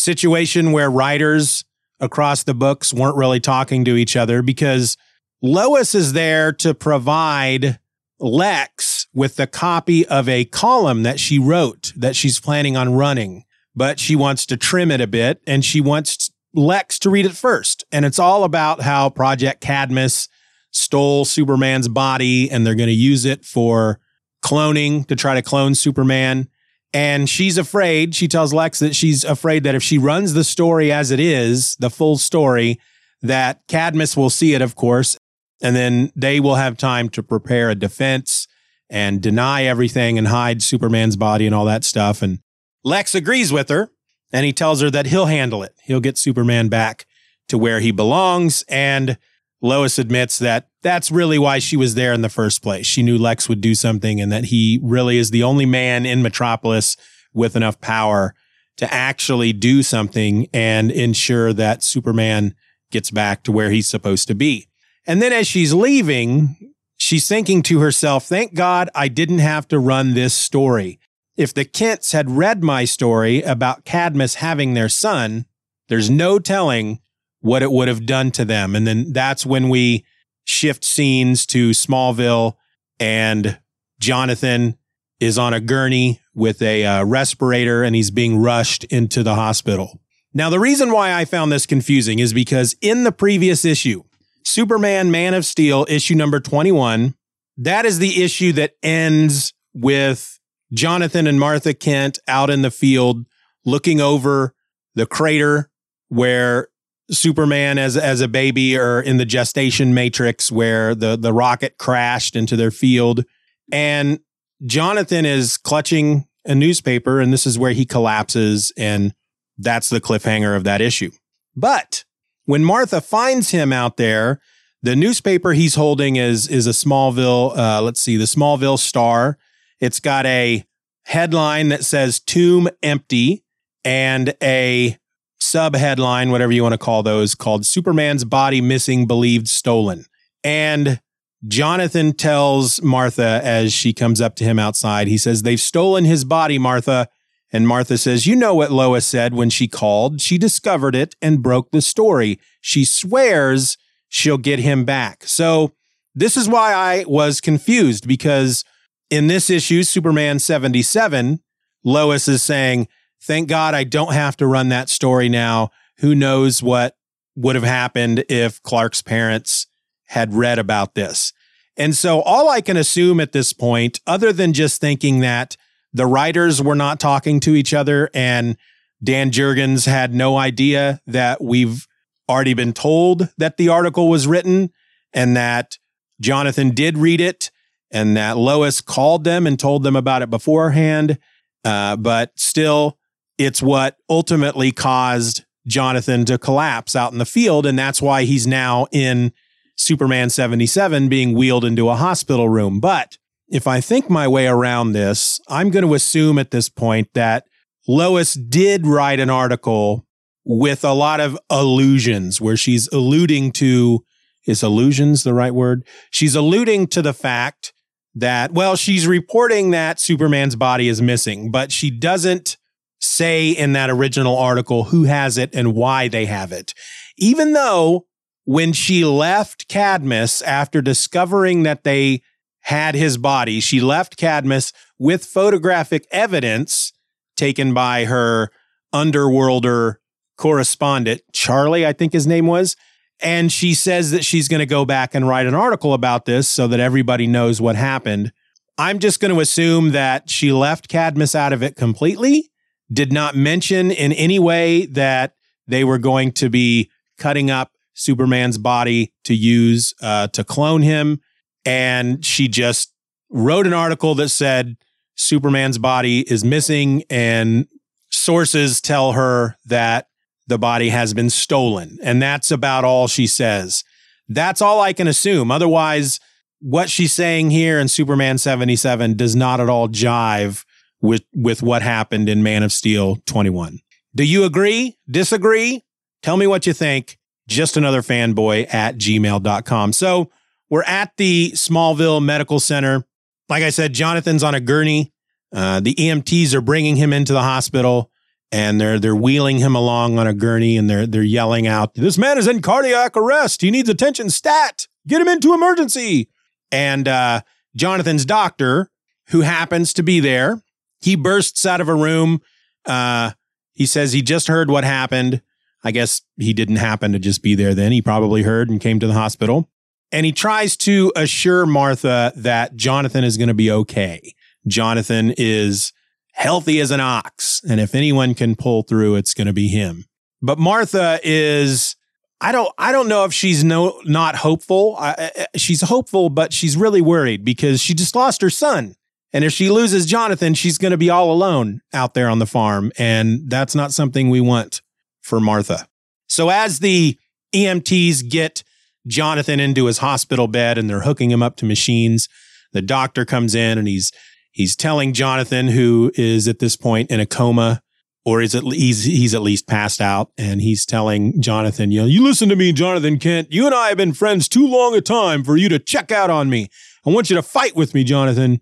situation 0.00 0.72
where 0.72 0.90
writers 0.90 1.64
across 2.00 2.44
the 2.44 2.54
books 2.54 2.94
weren't 2.94 3.16
really 3.16 3.40
talking 3.40 3.84
to 3.84 3.96
each 3.96 4.16
other 4.16 4.42
because 4.42 4.96
Lois 5.42 5.94
is 5.94 6.12
there 6.12 6.52
to 6.52 6.74
provide 6.74 7.78
Lex 8.18 9.06
with 9.14 9.36
the 9.36 9.46
copy 9.46 10.06
of 10.06 10.28
a 10.28 10.44
column 10.46 11.02
that 11.02 11.18
she 11.18 11.38
wrote 11.38 11.92
that 11.96 12.16
she's 12.16 12.40
planning 12.40 12.76
on 12.76 12.94
running, 12.94 13.44
but 13.74 13.98
she 13.98 14.14
wants 14.14 14.46
to 14.46 14.56
trim 14.56 14.90
it 14.90 15.00
a 15.00 15.06
bit 15.06 15.40
and 15.46 15.64
she 15.64 15.80
wants 15.80 16.30
Lex 16.54 16.98
to 17.00 17.10
read 17.10 17.26
it 17.26 17.36
first. 17.36 17.84
And 17.92 18.04
it's 18.04 18.18
all 18.18 18.44
about 18.44 18.80
how 18.80 19.08
Project 19.08 19.60
Cadmus 19.60 20.28
stole 20.70 21.24
Superman's 21.24 21.88
body 21.88 22.50
and 22.50 22.66
they're 22.66 22.74
going 22.74 22.88
to 22.88 22.94
use 22.94 23.24
it 23.24 23.44
for 23.44 24.00
cloning 24.44 25.06
to 25.06 25.16
try 25.16 25.34
to 25.34 25.42
clone 25.42 25.74
Superman. 25.74 26.48
And 26.92 27.28
she's 27.28 27.56
afraid, 27.56 28.14
she 28.14 28.26
tells 28.26 28.52
Lex 28.52 28.80
that 28.80 28.96
she's 28.96 29.24
afraid 29.24 29.62
that 29.62 29.76
if 29.76 29.82
she 29.82 29.96
runs 29.96 30.34
the 30.34 30.42
story 30.42 30.90
as 30.90 31.10
it 31.10 31.20
is, 31.20 31.76
the 31.76 31.90
full 31.90 32.18
story, 32.18 32.80
that 33.22 33.60
Cadmus 33.68 34.16
will 34.16 34.30
see 34.30 34.54
it, 34.54 34.62
of 34.62 34.74
course, 34.74 35.16
and 35.62 35.76
then 35.76 36.10
they 36.16 36.40
will 36.40 36.56
have 36.56 36.76
time 36.76 37.08
to 37.10 37.22
prepare 37.22 37.70
a 37.70 37.74
defense 37.74 38.48
and 38.88 39.22
deny 39.22 39.64
everything 39.64 40.18
and 40.18 40.28
hide 40.28 40.62
Superman's 40.62 41.16
body 41.16 41.46
and 41.46 41.54
all 41.54 41.64
that 41.66 41.84
stuff. 41.84 42.22
And 42.22 42.40
Lex 42.82 43.14
agrees 43.14 43.52
with 43.52 43.68
her 43.68 43.90
and 44.32 44.44
he 44.44 44.52
tells 44.52 44.80
her 44.80 44.90
that 44.90 45.06
he'll 45.06 45.26
handle 45.26 45.62
it. 45.62 45.74
He'll 45.84 46.00
get 46.00 46.18
Superman 46.18 46.68
back 46.68 47.06
to 47.48 47.58
where 47.58 47.80
he 47.80 47.92
belongs. 47.92 48.64
And 48.68 49.16
Lois 49.62 49.98
admits 49.98 50.38
that 50.38 50.68
that's 50.82 51.10
really 51.10 51.38
why 51.38 51.58
she 51.58 51.76
was 51.76 51.94
there 51.94 52.12
in 52.12 52.22
the 52.22 52.28
first 52.28 52.62
place. 52.62 52.86
She 52.86 53.02
knew 53.02 53.18
Lex 53.18 53.48
would 53.48 53.60
do 53.60 53.74
something 53.74 54.20
and 54.20 54.32
that 54.32 54.44
he 54.44 54.80
really 54.82 55.18
is 55.18 55.30
the 55.30 55.42
only 55.42 55.66
man 55.66 56.06
in 56.06 56.22
Metropolis 56.22 56.96
with 57.34 57.56
enough 57.56 57.80
power 57.80 58.34
to 58.78 58.92
actually 58.92 59.52
do 59.52 59.82
something 59.82 60.48
and 60.54 60.90
ensure 60.90 61.52
that 61.52 61.82
Superman 61.82 62.54
gets 62.90 63.10
back 63.10 63.42
to 63.42 63.52
where 63.52 63.70
he's 63.70 63.88
supposed 63.88 64.26
to 64.28 64.34
be. 64.34 64.68
And 65.06 65.20
then 65.20 65.32
as 65.32 65.46
she's 65.46 65.74
leaving, 65.74 66.72
she's 66.96 67.28
thinking 67.28 67.62
to 67.64 67.80
herself, 67.80 68.26
thank 68.26 68.54
God 68.54 68.88
I 68.94 69.08
didn't 69.08 69.40
have 69.40 69.68
to 69.68 69.78
run 69.78 70.14
this 70.14 70.32
story. 70.32 70.98
If 71.36 71.52
the 71.52 71.64
Kents 71.64 72.12
had 72.12 72.30
read 72.30 72.62
my 72.62 72.84
story 72.84 73.42
about 73.42 73.84
Cadmus 73.84 74.36
having 74.36 74.74
their 74.74 74.88
son, 74.88 75.44
there's 75.88 76.10
no 76.10 76.38
telling 76.38 77.00
what 77.40 77.62
it 77.62 77.70
would 77.70 77.88
have 77.88 78.06
done 78.06 78.30
to 78.32 78.44
them. 78.44 78.76
And 78.76 78.86
then 78.86 79.12
that's 79.12 79.44
when 79.44 79.68
we 79.68 80.04
shift 80.44 80.84
scenes 80.84 81.46
to 81.46 81.70
Smallville 81.70 82.54
and 82.98 83.58
Jonathan 83.98 84.76
is 85.20 85.38
on 85.38 85.52
a 85.52 85.60
gurney 85.60 86.20
with 86.34 86.62
a 86.62 86.84
uh, 86.84 87.04
respirator 87.04 87.82
and 87.82 87.94
he's 87.94 88.10
being 88.10 88.38
rushed 88.38 88.84
into 88.84 89.22
the 89.22 89.34
hospital. 89.34 90.00
Now, 90.32 90.48
the 90.48 90.60
reason 90.60 90.92
why 90.92 91.14
I 91.14 91.24
found 91.24 91.50
this 91.50 91.66
confusing 91.66 92.18
is 92.18 92.32
because 92.32 92.76
in 92.80 93.04
the 93.04 93.12
previous 93.12 93.64
issue, 93.64 94.04
Superman 94.44 95.10
Man 95.10 95.34
of 95.34 95.44
Steel, 95.44 95.86
issue 95.88 96.14
number 96.14 96.40
21, 96.40 97.14
that 97.58 97.84
is 97.84 97.98
the 97.98 98.22
issue 98.22 98.52
that 98.52 98.72
ends 98.82 99.52
with 99.74 100.38
Jonathan 100.72 101.26
and 101.26 101.38
Martha 101.38 101.74
Kent 101.74 102.18
out 102.28 102.48
in 102.48 102.62
the 102.62 102.70
field 102.70 103.26
looking 103.64 104.00
over 104.00 104.54
the 104.94 105.06
crater 105.06 105.70
where 106.08 106.68
Superman 107.10 107.78
as 107.78 107.96
as 107.96 108.20
a 108.20 108.28
baby 108.28 108.76
or 108.76 109.00
in 109.00 109.16
the 109.16 109.24
gestation 109.24 109.94
matrix 109.94 110.50
where 110.50 110.94
the 110.94 111.16
the 111.16 111.32
rocket 111.32 111.76
crashed 111.78 112.36
into 112.36 112.56
their 112.56 112.70
field 112.70 113.24
and 113.72 114.20
Jonathan 114.64 115.24
is 115.24 115.56
clutching 115.56 116.26
a 116.44 116.54
newspaper 116.54 117.20
and 117.20 117.32
this 117.32 117.46
is 117.46 117.58
where 117.58 117.72
he 117.72 117.84
collapses 117.84 118.72
and 118.76 119.14
that's 119.58 119.90
the 119.90 120.00
cliffhanger 120.00 120.56
of 120.56 120.64
that 120.64 120.80
issue. 120.80 121.10
But 121.56 122.04
when 122.44 122.64
Martha 122.64 123.00
finds 123.00 123.50
him 123.50 123.72
out 123.72 123.96
there, 123.96 124.40
the 124.82 124.96
newspaper 124.96 125.52
he's 125.52 125.74
holding 125.74 126.16
is 126.16 126.46
is 126.46 126.66
a 126.66 126.70
Smallville 126.70 127.56
uh, 127.56 127.82
let's 127.82 128.00
see 128.00 128.16
the 128.16 128.24
Smallville 128.24 128.78
Star. 128.78 129.36
It's 129.80 130.00
got 130.00 130.26
a 130.26 130.64
headline 131.04 131.70
that 131.70 131.84
says 131.84 132.20
tomb 132.20 132.68
empty 132.82 133.44
and 133.84 134.34
a 134.42 134.96
sub 135.40 135.74
headline, 135.74 136.30
whatever 136.30 136.52
you 136.52 136.62
want 136.62 136.74
to 136.74 136.78
call 136.78 137.02
those, 137.02 137.34
called 137.34 137.66
Superman's 137.66 138.24
Body 138.24 138.60
Missing 138.60 139.06
Believed 139.06 139.48
Stolen. 139.48 140.04
And 140.44 141.00
Jonathan 141.46 142.12
tells 142.12 142.82
Martha 142.82 143.40
as 143.42 143.72
she 143.72 143.92
comes 143.92 144.20
up 144.20 144.36
to 144.36 144.44
him 144.44 144.58
outside, 144.58 145.08
he 145.08 145.18
says, 145.18 145.42
They've 145.42 145.60
stolen 145.60 146.04
his 146.04 146.24
body, 146.24 146.58
Martha. 146.58 147.08
And 147.52 147.66
Martha 147.66 147.98
says, 147.98 148.26
You 148.26 148.36
know 148.36 148.54
what 148.54 148.70
Lois 148.70 149.06
said 149.06 149.34
when 149.34 149.50
she 149.50 149.66
called. 149.66 150.20
She 150.20 150.38
discovered 150.38 150.94
it 150.94 151.16
and 151.20 151.42
broke 151.42 151.70
the 151.70 151.82
story. 151.82 152.38
She 152.60 152.84
swears 152.84 153.76
she'll 154.08 154.38
get 154.38 154.58
him 154.58 154.84
back. 154.84 155.24
So 155.24 155.72
this 156.14 156.36
is 156.36 156.48
why 156.48 156.74
I 156.74 157.04
was 157.06 157.40
confused 157.40 158.06
because 158.06 158.64
in 159.08 159.26
this 159.26 159.50
issue, 159.50 159.82
Superman 159.82 160.38
77, 160.38 161.40
Lois 161.82 162.28
is 162.28 162.42
saying, 162.42 162.88
Thank 163.22 163.48
God 163.48 163.74
I 163.74 163.84
don't 163.84 164.12
have 164.12 164.36
to 164.38 164.46
run 164.46 164.68
that 164.70 164.88
story 164.88 165.28
now. 165.28 165.70
Who 165.98 166.14
knows 166.14 166.62
what 166.62 166.96
would 167.36 167.54
have 167.54 167.64
happened 167.64 168.24
if 168.28 168.62
Clark's 168.62 169.02
parents 169.02 169.66
had 170.06 170.34
read 170.34 170.58
about 170.58 170.94
this? 170.94 171.32
And 171.76 171.94
so 171.94 172.20
all 172.22 172.48
I 172.48 172.60
can 172.60 172.76
assume 172.76 173.20
at 173.20 173.32
this 173.32 173.52
point, 173.52 174.00
other 174.06 174.32
than 174.32 174.52
just 174.52 174.80
thinking 174.80 175.20
that 175.20 175.56
the 175.92 176.06
writers 176.06 176.62
were 176.62 176.74
not 176.74 177.00
talking 177.00 177.40
to 177.40 177.54
each 177.54 177.74
other 177.74 178.10
and 178.14 178.56
Dan 179.02 179.30
Jurgens 179.30 179.86
had 179.86 180.14
no 180.14 180.36
idea 180.36 181.00
that 181.06 181.42
we've 181.42 181.86
already 182.28 182.54
been 182.54 182.72
told 182.72 183.28
that 183.38 183.56
the 183.56 183.68
article 183.68 184.08
was 184.08 184.26
written 184.26 184.70
and 185.12 185.36
that 185.36 185.78
Jonathan 186.20 186.70
did 186.70 186.98
read 186.98 187.20
it 187.20 187.50
and 187.90 188.16
that 188.16 188.36
Lois 188.36 188.80
called 188.80 189.24
them 189.24 189.46
and 189.46 189.58
told 189.58 189.82
them 189.82 189.96
about 189.96 190.22
it 190.22 190.30
beforehand. 190.30 191.18
Uh, 191.64 191.96
but 191.96 192.32
still, 192.36 192.98
it's 193.40 193.62
what 193.62 193.96
ultimately 194.10 194.70
caused 194.70 195.46
Jonathan 195.66 196.26
to 196.26 196.36
collapse 196.36 196.94
out 196.94 197.12
in 197.12 197.18
the 197.18 197.24
field. 197.24 197.64
And 197.64 197.78
that's 197.78 198.02
why 198.02 198.24
he's 198.24 198.46
now 198.46 198.86
in 198.92 199.32
Superman 199.76 200.28
77 200.28 201.08
being 201.08 201.32
wheeled 201.32 201.64
into 201.64 201.88
a 201.88 201.94
hospital 201.94 202.50
room. 202.50 202.80
But 202.80 203.16
if 203.48 203.66
I 203.66 203.80
think 203.80 204.10
my 204.10 204.28
way 204.28 204.46
around 204.46 204.92
this, 204.92 205.40
I'm 205.48 205.70
going 205.70 205.86
to 205.86 205.94
assume 205.94 206.38
at 206.38 206.50
this 206.50 206.68
point 206.68 207.08
that 207.14 207.46
Lois 207.88 208.34
did 208.34 208.86
write 208.86 209.20
an 209.20 209.30
article 209.30 210.06
with 210.44 210.84
a 210.84 210.92
lot 210.92 211.18
of 211.18 211.38
allusions 211.48 212.42
where 212.42 212.58
she's 212.58 212.88
alluding 212.92 213.52
to 213.52 214.04
is 214.46 214.62
allusions 214.62 215.22
the 215.22 215.32
right 215.32 215.54
word? 215.54 215.86
She's 216.10 216.34
alluding 216.34 216.88
to 216.88 217.00
the 217.00 217.14
fact 217.14 217.72
that, 218.14 218.52
well, 218.52 218.76
she's 218.76 219.06
reporting 219.06 219.70
that 219.70 219.98
Superman's 219.98 220.56
body 220.56 220.88
is 220.88 221.00
missing, 221.00 221.50
but 221.50 221.72
she 221.72 221.90
doesn't 221.90 222.58
say 223.00 223.50
in 223.50 223.72
that 223.72 223.90
original 223.90 224.36
article 224.36 224.84
who 224.84 225.04
has 225.04 225.38
it 225.38 225.54
and 225.54 225.74
why 225.74 226.08
they 226.08 226.26
have 226.26 226.52
it. 226.52 226.74
Even 227.16 227.52
though 227.52 228.06
when 228.44 228.72
she 228.72 229.04
left 229.04 229.68
Cadmus 229.68 230.42
after 230.42 230.82
discovering 230.82 231.62
that 231.62 231.84
they 231.84 232.22
had 232.60 232.94
his 232.94 233.16
body, 233.16 233.60
she 233.60 233.80
left 233.80 234.16
Cadmus 234.16 234.72
with 234.98 235.24
photographic 235.24 236.06
evidence 236.10 236.92
taken 237.36 237.72
by 237.72 238.04
her 238.04 238.50
underworlder 238.94 239.96
correspondent, 240.36 241.20
Charlie, 241.32 241.86
I 241.86 241.92
think 241.92 242.12
his 242.12 242.26
name 242.26 242.46
was. 242.46 242.76
And 243.22 243.52
she 243.52 243.74
says 243.74 244.10
that 244.12 244.24
she's 244.24 244.48
going 244.48 244.60
to 244.60 244.66
go 244.66 244.84
back 244.84 245.14
and 245.14 245.28
write 245.28 245.46
an 245.46 245.54
article 245.54 245.92
about 245.92 246.24
this 246.24 246.48
so 246.48 246.66
that 246.68 246.80
everybody 246.80 247.26
knows 247.26 247.60
what 247.60 247.76
happened. 247.76 248.32
I'm 248.78 248.98
just 248.98 249.20
going 249.20 249.34
to 249.34 249.40
assume 249.40 249.90
that 249.90 250.30
she 250.30 250.52
left 250.52 250.88
Cadmus 250.88 251.34
out 251.34 251.52
of 251.52 251.62
it 251.62 251.76
completely, 251.76 252.50
did 252.92 253.12
not 253.12 253.36
mention 253.36 253.90
in 253.90 254.12
any 254.12 254.38
way 254.38 254.86
that 254.86 255.34
they 255.66 255.84
were 255.84 255.98
going 255.98 256.32
to 256.32 256.50
be 256.50 256.90
cutting 257.18 257.50
up 257.50 257.72
Superman's 257.94 258.58
body 258.58 259.12
to 259.24 259.34
use 259.34 259.94
uh, 260.02 260.28
to 260.28 260.42
clone 260.42 260.82
him. 260.82 261.20
And 261.64 262.24
she 262.24 262.48
just 262.48 262.92
wrote 263.30 263.66
an 263.66 263.74
article 263.74 264.14
that 264.16 264.30
said 264.30 264.76
Superman's 265.14 265.78
body 265.78 266.20
is 266.20 266.42
missing, 266.42 267.04
and 267.10 267.66
sources 268.10 268.80
tell 268.80 269.12
her 269.12 269.56
that 269.66 270.08
the 270.46 270.58
body 270.58 270.88
has 270.88 271.12
been 271.14 271.30
stolen. 271.30 271.98
And 272.02 272.20
that's 272.20 272.50
about 272.50 272.84
all 272.84 273.06
she 273.06 273.26
says. 273.26 273.84
That's 274.28 274.62
all 274.62 274.80
I 274.80 274.92
can 274.92 275.06
assume. 275.06 275.50
Otherwise, 275.50 276.20
what 276.60 276.88
she's 276.88 277.12
saying 277.12 277.50
here 277.50 277.78
in 277.78 277.88
Superman 277.88 278.38
77 278.38 279.16
does 279.16 279.36
not 279.36 279.60
at 279.60 279.68
all 279.68 279.88
jive 279.88 280.64
with, 281.00 281.22
with 281.34 281.62
what 281.62 281.82
happened 281.82 282.28
in 282.28 282.42
Man 282.42 282.62
of 282.62 282.72
Steel 282.72 283.16
21. 283.26 283.80
Do 284.14 284.24
you 284.24 284.44
agree? 284.44 284.98
Disagree? 285.10 285.84
Tell 286.22 286.36
me 286.36 286.46
what 286.46 286.66
you 286.66 286.72
think. 286.72 287.18
Just 287.48 287.76
another 287.76 288.02
fanboy 288.02 288.72
at 288.72 288.96
gmail.com. 288.96 289.92
So 289.92 290.30
we're 290.68 290.84
at 290.84 291.12
the 291.16 291.52
Smallville 291.52 292.22
Medical 292.22 292.60
Center. 292.60 293.04
Like 293.48 293.62
I 293.62 293.70
said, 293.70 293.92
Jonathan's 293.92 294.42
on 294.42 294.54
a 294.54 294.60
gurney. 294.60 295.12
Uh, 295.52 295.80
the 295.80 295.94
EMTs 295.94 296.54
are 296.54 296.60
bringing 296.60 296.96
him 296.96 297.12
into 297.12 297.32
the 297.32 297.42
hospital 297.42 298.10
and 298.52 298.80
they're 298.80 298.98
they're 298.98 299.16
wheeling 299.16 299.58
him 299.58 299.74
along 299.74 300.18
on 300.18 300.26
a 300.26 300.34
gurney 300.34 300.76
and 300.76 300.88
they're 300.88 301.06
they're 301.06 301.22
yelling 301.22 301.66
out, 301.66 301.94
"This 301.94 302.18
man 302.18 302.38
is 302.38 302.46
in 302.46 302.62
cardiac 302.62 303.16
arrest. 303.16 303.62
He 303.62 303.70
needs 303.70 303.88
attention 303.88 304.30
stat. 304.30 304.88
Get 305.06 305.20
him 305.20 305.28
into 305.28 305.54
emergency." 305.54 306.28
And 306.72 307.06
uh, 307.08 307.42
Jonathan's 307.76 308.24
doctor, 308.24 308.90
who 309.28 309.42
happens 309.42 309.92
to 309.94 310.02
be 310.02 310.20
there, 310.20 310.62
he 311.00 311.16
bursts 311.16 311.64
out 311.66 311.80
of 311.80 311.88
a 311.88 311.94
room. 311.94 312.40
Uh, 312.84 313.32
he 313.72 313.86
says 313.86 314.12
he 314.12 314.22
just 314.22 314.48
heard 314.48 314.70
what 314.70 314.84
happened. 314.84 315.42
I 315.82 315.90
guess 315.90 316.22
he 316.38 316.52
didn't 316.52 316.76
happen 316.76 317.12
to 317.12 317.18
just 317.18 317.42
be 317.42 317.54
there 317.54 317.74
then. 317.74 317.92
He 317.92 318.02
probably 318.02 318.42
heard 318.42 318.68
and 318.68 318.80
came 318.80 319.00
to 319.00 319.06
the 319.06 319.14
hospital. 319.14 319.70
And 320.12 320.26
he 320.26 320.32
tries 320.32 320.76
to 320.78 321.12
assure 321.16 321.66
Martha 321.66 322.32
that 322.36 322.76
Jonathan 322.76 323.24
is 323.24 323.36
going 323.36 323.48
to 323.48 323.54
be 323.54 323.70
okay. 323.70 324.34
Jonathan 324.66 325.32
is 325.38 325.92
healthy 326.32 326.80
as 326.80 326.90
an 326.90 327.00
ox. 327.00 327.62
And 327.68 327.80
if 327.80 327.94
anyone 327.94 328.34
can 328.34 328.56
pull 328.56 328.82
through, 328.82 329.16
it's 329.16 329.34
going 329.34 329.46
to 329.46 329.52
be 329.52 329.68
him. 329.68 330.04
But 330.42 330.58
Martha 330.58 331.20
is, 331.22 331.96
I 332.40 332.52
don't, 332.52 332.72
I 332.76 332.92
don't 332.92 333.08
know 333.08 333.24
if 333.24 333.32
she's 333.32 333.62
no, 333.62 334.00
not 334.04 334.36
hopeful. 334.36 334.96
I, 334.98 335.46
she's 335.56 335.82
hopeful, 335.82 336.28
but 336.28 336.52
she's 336.52 336.76
really 336.76 337.00
worried 337.00 337.44
because 337.44 337.80
she 337.80 337.94
just 337.94 338.14
lost 338.14 338.42
her 338.42 338.50
son. 338.50 338.96
And 339.32 339.44
if 339.44 339.52
she 339.52 339.70
loses 339.70 340.06
Jonathan, 340.06 340.54
she's 340.54 340.78
going 340.78 340.90
to 340.90 340.98
be 340.98 341.10
all 341.10 341.32
alone 341.32 341.80
out 341.92 342.14
there 342.14 342.28
on 342.28 342.40
the 342.40 342.46
farm. 342.46 342.90
And 342.98 343.48
that's 343.48 343.74
not 343.74 343.92
something 343.92 344.28
we 344.28 344.40
want 344.40 344.82
for 345.20 345.40
Martha. 345.40 345.86
So 346.28 346.48
as 346.48 346.80
the 346.80 347.18
EMTs 347.54 348.28
get 348.28 348.64
Jonathan 349.06 349.60
into 349.60 349.86
his 349.86 349.98
hospital 349.98 350.48
bed 350.48 350.78
and 350.78 350.90
they're 350.90 351.02
hooking 351.02 351.30
him 351.30 351.42
up 351.42 351.56
to 351.56 351.64
machines, 351.64 352.28
the 352.72 352.82
doctor 352.82 353.24
comes 353.24 353.54
in 353.54 353.78
and 353.78 353.86
he's 353.88 354.12
He's 354.52 354.74
telling 354.74 355.12
Jonathan, 355.12 355.68
who 355.68 356.10
is 356.14 356.48
at 356.48 356.58
this 356.58 356.76
point 356.76 357.10
in 357.10 357.20
a 357.20 357.26
coma, 357.26 357.82
or 358.24 358.42
is 358.42 358.54
at 358.54 358.64
least 358.64 359.06
he's 359.06 359.34
at 359.34 359.42
least 359.42 359.66
passed 359.66 360.00
out, 360.00 360.32
and 360.36 360.60
he's 360.60 360.84
telling 360.84 361.40
Jonathan, 361.40 361.90
you 361.90 362.00
know, 362.00 362.06
you 362.06 362.22
listen 362.22 362.48
to 362.48 362.56
me, 362.56 362.72
Jonathan 362.72 363.18
Kent. 363.18 363.52
You 363.52 363.66
and 363.66 363.74
I 363.74 363.88
have 363.88 363.96
been 363.96 364.12
friends 364.12 364.48
too 364.48 364.66
long 364.66 364.94
a 364.94 365.00
time 365.00 365.44
for 365.44 365.56
you 365.56 365.68
to 365.68 365.78
check 365.78 366.10
out 366.10 366.30
on 366.30 366.50
me. 366.50 366.68
I 367.06 367.10
want 367.10 367.30
you 367.30 367.36
to 367.36 367.42
fight 367.42 367.76
with 367.76 367.94
me, 367.94 368.04
Jonathan. 368.04 368.60